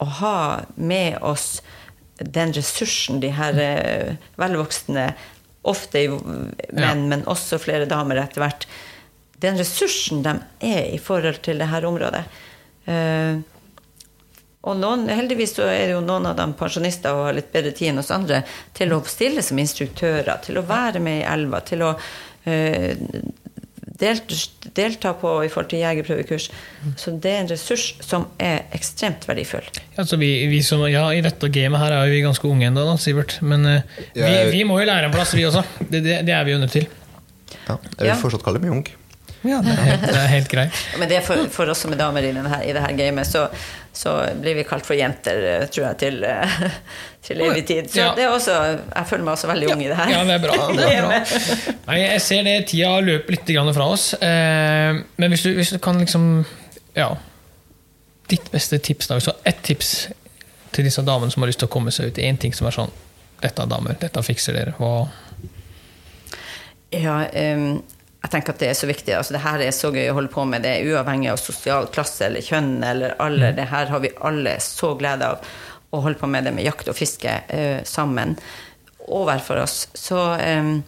[0.00, 0.38] å ha
[0.80, 1.60] med oss
[2.18, 5.10] den ressursen de her eh, velvoksne,
[5.64, 8.64] ofte menn, menn, men også flere damer etter hvert,
[9.44, 12.24] den ressursen de er i forhold til det her området.
[12.88, 13.44] Eh,
[14.64, 17.74] og noen, heldigvis så er det jo noen av dem pensjonister og har litt bedre
[17.76, 18.42] tid enn oss andre
[18.76, 22.94] til å stille som instruktører, til å være med i elva, til å øh,
[24.00, 24.38] delta,
[24.74, 26.48] delta på i forhold til jegerprøvekurs.
[27.00, 29.68] Så det er en ressurs som er ekstremt verdifull.
[30.00, 32.88] Altså vi, vi som, ja, I dette gamet her er jo vi ganske unge ennå,
[33.00, 33.38] Sivert.
[33.44, 35.64] Men øh, vi, vi må jo lære en plass, vi også.
[35.84, 36.88] Det, det, det er vi jo nødt til.
[37.64, 38.86] Ja, jeg vil fortsatt kalle meg ung.
[39.44, 40.78] Ja, det er helt, det er helt greit.
[40.98, 43.28] Men det er for, for oss som er damer i, denne, i det her gamet,
[43.28, 43.42] så,
[43.92, 46.56] så blir vi kalt for jenter, eh, tror jeg, til, eh,
[47.28, 47.90] til evig tid.
[47.92, 48.08] Så Ja.
[48.16, 48.56] det er også,
[48.94, 50.14] jeg føler meg også veldig ung i det her.
[50.14, 50.56] Ja, det er bra.
[50.80, 51.20] Det er bra.
[51.90, 54.08] Nei, jeg ser det tida løper litt fra oss.
[54.16, 56.44] Eh, men hvis du, hvis du kan liksom
[56.96, 57.12] Ja.
[58.28, 59.20] Ditt beste tips, da.
[59.20, 60.08] Har ett tips
[60.72, 62.18] til disse damene som har lyst til å komme seg ut.
[62.18, 62.90] Én ting som er sånn
[63.44, 64.72] Dette er damer, dette fikser dere.
[64.78, 65.08] Hva
[66.94, 67.24] Ja,
[68.24, 69.12] jeg tenker at det er så viktig.
[69.12, 70.64] Altså, det her er så gøy å holde på med.
[70.64, 73.52] Det er uavhengig av sosial klasse eller kjønn eller alder.
[73.52, 75.44] Det her har vi alle så glede av
[75.92, 78.32] å holde på med det med jakt og fiske eh, sammen.
[79.04, 79.76] Og hver for oss.
[79.92, 80.78] Så ehm,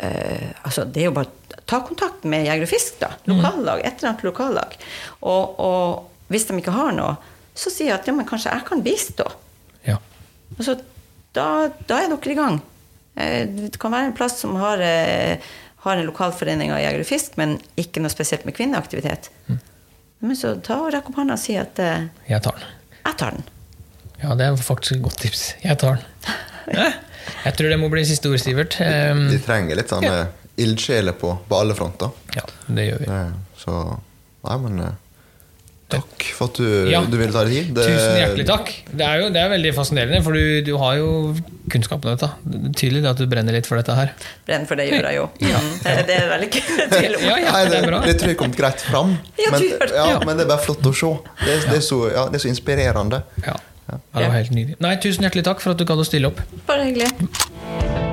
[0.00, 3.12] eh, altså, det er jo bare ta kontakt med Jeger og Fisk, da.
[3.28, 3.84] Lokallag.
[3.84, 4.78] Et eller annet lokallag.
[5.20, 7.18] Og, og hvis de ikke har noe,
[7.52, 9.28] så sier jeg at ja, men kanskje jeg kan bistå.
[9.84, 10.00] Ja.
[10.56, 10.80] Og så,
[11.36, 12.62] da, da er dere i gang.
[13.20, 15.52] Eh, Det kan være en plass som har, eh,
[15.84, 19.30] har en lokalforening av jeger og fisk, men ikke noe spesielt med kvinneaktivitet.
[20.20, 22.74] Men så ta og rekk opp hånda og si at uh, Jeg tar den.
[23.06, 23.46] jeg tar den.
[24.20, 25.44] Ja, det er faktisk et godt tips.
[25.64, 26.34] Jeg tar den.
[26.70, 26.90] Ja.
[27.44, 28.76] Jeg tror det må bli siste ord, Sivert.
[28.84, 30.28] Um, De trenger litt sånne
[30.60, 32.12] ildsjeler på, på alle fronter.
[32.36, 33.08] ja, det gjør vi.
[33.16, 33.74] Eh, Så
[34.44, 34.92] Nei, men eh,
[35.90, 37.00] Takk for at du, Ja.
[37.04, 37.70] du ville ta deg tid.
[37.74, 38.70] Det- Tusen hjertelig takk.
[38.92, 41.08] Det er jo det er veldig fascinerende, for du, du har jo
[41.70, 42.30] kunnskap om dette.
[42.44, 44.12] Det er tydelig at du brenner litt for dette her.
[44.46, 45.26] Brenner for det gjør jeg jo.
[45.50, 45.60] Ja.
[45.84, 47.24] det, det er veldig kult tvil om.
[47.26, 49.16] Ja, ja, det det, det tror jeg kom greit fram.
[49.50, 49.66] Men,
[50.26, 51.12] men det er bare flott å se.
[51.44, 53.22] Det, er- det, er, så, ja, det er så inspirerende.
[53.46, 53.56] Ja.
[53.90, 54.78] ja, det var helt nydelig.
[54.80, 56.40] Nei, tusen hjertelig takk for at du gadd å stille opp.
[56.70, 58.09] Bare hyggelig.